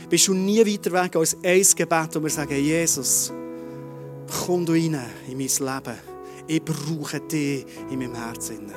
Bist 0.10 0.30
du 0.30 0.34
nie 0.34 0.66
weiter 0.66 0.94
weg 0.94 1.18
als 1.18 1.36
ein 1.44 1.62
Gebet, 1.76 2.16
wo 2.16 2.24
wir 2.24 2.30
sagen, 2.30 2.56
Jesus, 2.56 3.34
komm 4.46 4.66
du 4.66 4.72
rein 4.72 5.04
in 5.28 5.38
mein 5.38 5.40
Leben. 5.40 6.00
Ich 6.48 6.64
brauche 6.64 7.20
dich 7.20 7.66
in 7.92 8.00
meinem 8.00 8.16
Herzen. 8.16 8.72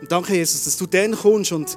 Und 0.00 0.12
danke, 0.12 0.32
Jesus, 0.32 0.62
dass 0.62 0.76
du 0.76 0.86
dann 0.86 1.10
kommst 1.10 1.50
und 1.50 1.76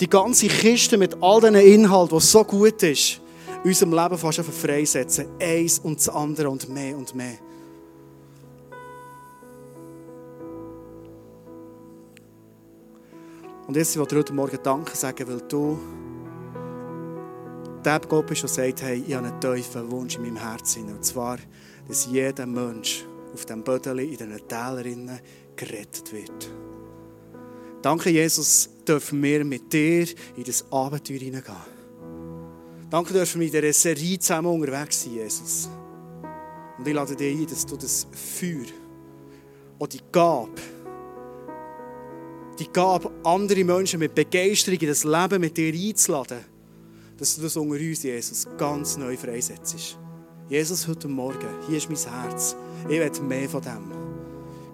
die 0.00 0.10
ganze 0.10 0.48
Kiste 0.48 0.98
mit 0.98 1.16
all 1.22 1.40
diesen 1.40 1.54
Inhalten, 1.54 2.14
was 2.14 2.30
so 2.30 2.44
gut 2.44 2.82
ist, 2.82 3.22
in 3.66 3.70
unserem 3.70 3.94
Leben 3.94 4.16
fast 4.16 4.38
einfach 4.38 4.52
freisetzen. 4.52 5.26
Eins 5.40 5.80
und 5.80 5.98
das 5.98 6.08
andere 6.08 6.48
und 6.48 6.68
mehr 6.68 6.96
und 6.96 7.12
mehr. 7.16 7.38
Und 13.66 13.76
jetzt 13.76 13.96
will 13.96 14.06
ich 14.08 14.14
heute 14.14 14.32
Morgen 14.32 14.58
Danke 14.62 14.96
sagen, 14.96 15.26
weil 15.26 15.40
du 15.48 15.76
der 17.84 17.98
Gott 18.08 18.26
bist, 18.28 18.42
der 18.42 18.50
sagt, 18.50 18.82
hey, 18.82 19.02
ich 19.04 19.14
habe 19.14 19.26
einen 19.26 19.40
tiefen 19.40 19.90
Wunsch 19.90 20.14
in 20.14 20.22
meinem 20.22 20.36
Herzen. 20.36 20.88
Und 20.88 21.04
zwar, 21.04 21.38
dass 21.88 22.06
jeder 22.06 22.46
Mensch 22.46 23.04
auf 23.34 23.46
diesem 23.46 23.64
Bödel, 23.64 23.98
in 23.98 24.10
diesen 24.10 24.46
Tälern 24.46 25.18
gerettet 25.56 26.12
wird. 26.12 26.50
Danke, 27.82 28.10
Jesus, 28.10 28.70
dürfen 28.86 29.20
wir 29.20 29.44
mit 29.44 29.72
dir 29.72 30.06
in 30.36 30.44
das 30.44 30.64
Abenteuer 30.70 31.18
hineingehen. 31.18 31.75
Danke, 32.88 33.12
dürfen 33.12 33.40
wir 33.40 33.46
in 33.48 33.52
dieser 33.52 33.72
Serie 33.72 34.18
zusammen 34.18 34.48
unterwegs 34.48 35.02
sein, 35.02 35.14
Jesus. 35.14 35.68
Und 36.78 36.86
ich 36.86 36.94
lade 36.94 37.16
dich 37.16 37.36
ein, 37.36 37.46
dass 37.46 37.66
du 37.66 37.76
das 37.76 38.06
Feuer 38.12 38.66
und 39.78 39.92
die 39.92 40.00
Gabe, 40.12 40.52
die 42.58 42.72
Gabe, 42.72 43.10
andere 43.24 43.64
Menschen 43.64 43.98
mit 43.98 44.14
Begeisterung 44.14 44.78
in 44.78 44.88
das 44.88 45.04
Leben 45.04 45.40
mit 45.40 45.56
dir 45.56 45.74
einzuladen, 45.74 46.44
dass 47.18 47.36
du 47.36 47.42
das 47.42 47.56
unter 47.56 47.74
uns, 47.74 48.02
Jesus, 48.02 48.46
ganz 48.56 48.96
neu 48.96 49.16
freisetzt. 49.16 49.98
Jesus, 50.48 50.86
heute 50.86 51.08
Morgen, 51.08 51.48
hier 51.66 51.78
ist 51.78 51.90
mein 51.90 52.22
Herz. 52.22 52.54
Ich 52.88 53.00
will 53.00 53.22
mehr 53.26 53.48
von 53.48 53.62
dem. 53.62 54.05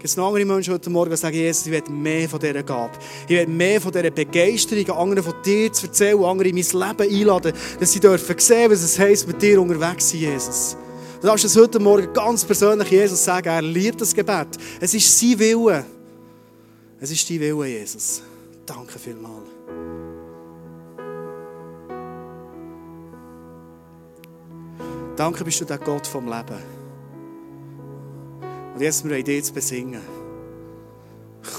Gibt 0.02 0.10
es 0.10 0.16
noch 0.16 0.26
andere 0.26 0.44
Menschen 0.44 0.74
heute 0.74 0.90
Morgen, 0.90 1.10
die 1.12 1.16
sagen, 1.16 1.36
Jesus, 1.36 1.64
ich 1.64 1.70
will 1.70 1.94
mehr 1.94 2.28
von 2.28 2.40
dieser 2.40 2.64
Gabe. 2.64 2.98
Ich 3.28 3.36
will 3.36 3.46
mehr 3.46 3.80
von 3.80 3.92
dieser 3.92 4.10
Begeisterung, 4.10 4.98
anderen 4.98 5.22
von 5.22 5.40
dir 5.44 5.72
zu 5.72 5.86
erzählen, 5.86 6.24
andere 6.24 6.48
in 6.48 6.56
mein 6.56 6.64
Leben 6.98 7.14
einladen, 7.14 7.52
dass 7.78 7.92
sie 7.92 8.00
dürfen 8.00 8.36
sehen, 8.36 8.68
was 8.72 8.82
es 8.82 8.98
heisst, 8.98 9.28
mit 9.28 9.40
dir 9.40 9.62
unterwegs 9.62 10.08
zu 10.08 10.16
sein, 10.16 10.32
Jesus. 10.32 10.76
Du 11.20 11.28
darfst 11.28 11.44
es 11.44 11.56
heute 11.56 11.78
Morgen 11.78 12.12
ganz 12.12 12.44
persönlich 12.44 12.90
Jesus 12.90 13.24
sagen, 13.24 13.46
er 13.46 13.62
liebt 13.62 14.00
das 14.00 14.12
Gebet. 14.12 14.48
Es 14.80 14.92
ist 14.92 15.20
sein 15.20 15.38
Wille. 15.38 15.84
Es 16.98 17.12
ist 17.12 17.30
dein 17.30 17.38
Wille, 17.38 17.68
Jesus. 17.68 18.22
Danke 18.66 18.98
vielmals. 18.98 19.50
Danke 25.14 25.44
bist 25.44 25.60
du 25.60 25.64
der 25.64 25.78
Gott 25.78 26.08
vom 26.08 26.24
Leben. 26.24 26.81
Und 28.74 28.80
jetzt 28.80 29.04
wir 29.04 29.26
wir 29.26 29.42
zu 29.42 29.52
besingen. 29.52 30.02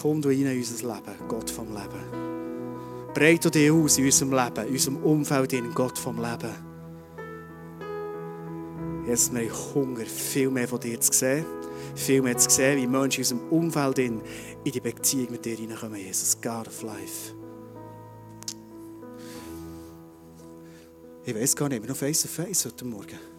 Komm 0.02 0.21
du 0.21 0.30
rein 0.30 0.45
in 0.45 0.58
unser 0.58 0.88
Leben, 0.88 1.28
Gott 1.28 1.49
vom 1.49 1.67
Leben. 1.67 3.13
Breite 3.13 3.52
dich 3.52 3.69
aus 3.69 3.97
in 3.97 4.06
unserem 4.06 4.32
Leben, 4.32 4.67
in 4.67 4.73
unserem 4.73 4.97
Umfeld, 4.97 5.54
in 5.54 5.73
Gott 5.73 5.97
vom 5.97 6.17
Leben. 6.17 6.54
Jetzt 9.08 9.34
wir 9.34 9.52
Hunger, 9.76 10.06
viel 10.06 10.49
mehr 10.49 10.67
von 10.67 10.80
dir 10.80 10.99
zu 10.99 11.12
sehen. 11.13 11.45
Viel 11.95 12.21
mehr 12.21 12.38
zu 12.38 12.49
sehen, 12.49 12.82
wie 12.82 12.88
Menschen 12.88 13.23
in 13.23 13.39
unserem 13.39 13.49
Umfeld 13.52 13.99
in, 13.99 14.21
die 14.65 14.80
Beziehung 14.80 15.32
mit 15.32 15.45
dir 15.45 15.56
hineinkommen. 15.56 15.99
Jesus, 15.99 16.38
God 16.41 16.67
of 16.67 16.82
Life. 16.82 17.34
Ich 21.26 21.36
weiß 21.36 21.56
gar 21.56 21.69
nicht, 21.69 21.78
ich 21.78 21.82
bin 21.82 21.89
noch 21.89 21.97
face 21.97 22.23
to 22.23 22.28
face 22.28 22.65
heute 22.65 22.86
Morgen. 22.86 23.33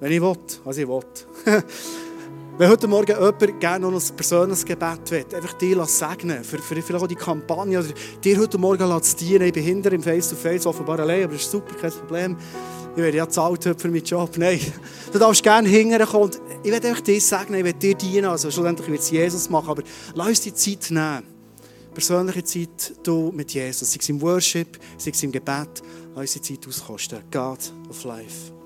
Wenn 0.00 0.12
ich 0.12 0.20
will, 0.20 0.36
was 0.64 0.78
ich 0.78 0.88
will. 0.88 1.02
Wenn 2.58 2.68
heute 2.68 2.88
Morgen 2.88 3.12
jemand 3.12 3.60
gerne 3.60 3.90
noch 3.90 3.92
ein 3.92 4.16
persönliches 4.16 4.64
Gebet 4.64 5.10
will, 5.10 5.24
einfach 5.34 5.54
dir 5.54 5.84
segnen, 5.86 6.44
für, 6.44 6.58
für 6.58 6.82
vielleicht 6.82 7.04
auch 7.04 7.06
die 7.06 7.14
Kampagne, 7.14 7.78
oder 7.78 7.88
dir 8.22 8.38
heute 8.38 8.58
Morgen 8.58 9.02
zu 9.02 9.16
dienen. 9.16 9.46
Ich 9.46 9.52
bin 9.52 9.82
im 9.82 10.02
Face-to-Face 10.02 10.66
offenbar 10.66 11.00
allein, 11.00 11.24
aber 11.24 11.34
das 11.34 11.42
ist 11.42 11.50
super, 11.50 11.74
kein 11.74 11.90
Problem. 11.90 12.36
Ich 12.96 13.02
werde 13.02 13.16
ja 13.16 13.28
zahlt 13.28 13.62
für 13.62 13.88
meinen 13.88 14.04
Job. 14.04 14.36
Nein, 14.36 14.60
du 15.12 15.18
darfst 15.18 15.42
gerne 15.42 15.68
hinterkommen. 15.68 16.24
Und 16.24 16.40
ich 16.62 16.70
werde 16.70 16.88
einfach 16.88 17.02
dir 17.02 17.20
segnen, 17.20 17.60
ich 17.60 17.64
werde 17.64 17.78
dir 17.78 17.94
dienen. 17.94 18.26
Also 18.26 18.50
schlussendlich 18.50 18.88
wird 18.88 19.00
es 19.00 19.10
Jesus 19.10 19.48
machen, 19.48 19.70
aber 19.70 19.82
lass 20.14 20.28
uns 20.28 20.40
die 20.40 20.54
Zeit 20.54 20.90
nehmen. 20.90 21.22
Persönliche 21.94 22.44
Zeit 22.44 22.94
du 23.02 23.32
mit 23.34 23.52
Jesus. 23.52 23.92
Sei 23.92 23.98
es 24.00 24.08
im 24.08 24.20
Worship, 24.20 24.78
sei 24.98 25.10
es 25.12 25.22
im 25.22 25.32
Gebet. 25.32 25.82
Lass 26.14 26.20
uns 26.22 26.32
die 26.32 26.42
Zeit 26.42 26.68
auskosten. 26.68 27.20
God 27.30 27.72
of 27.88 28.04
Life. 28.04 28.59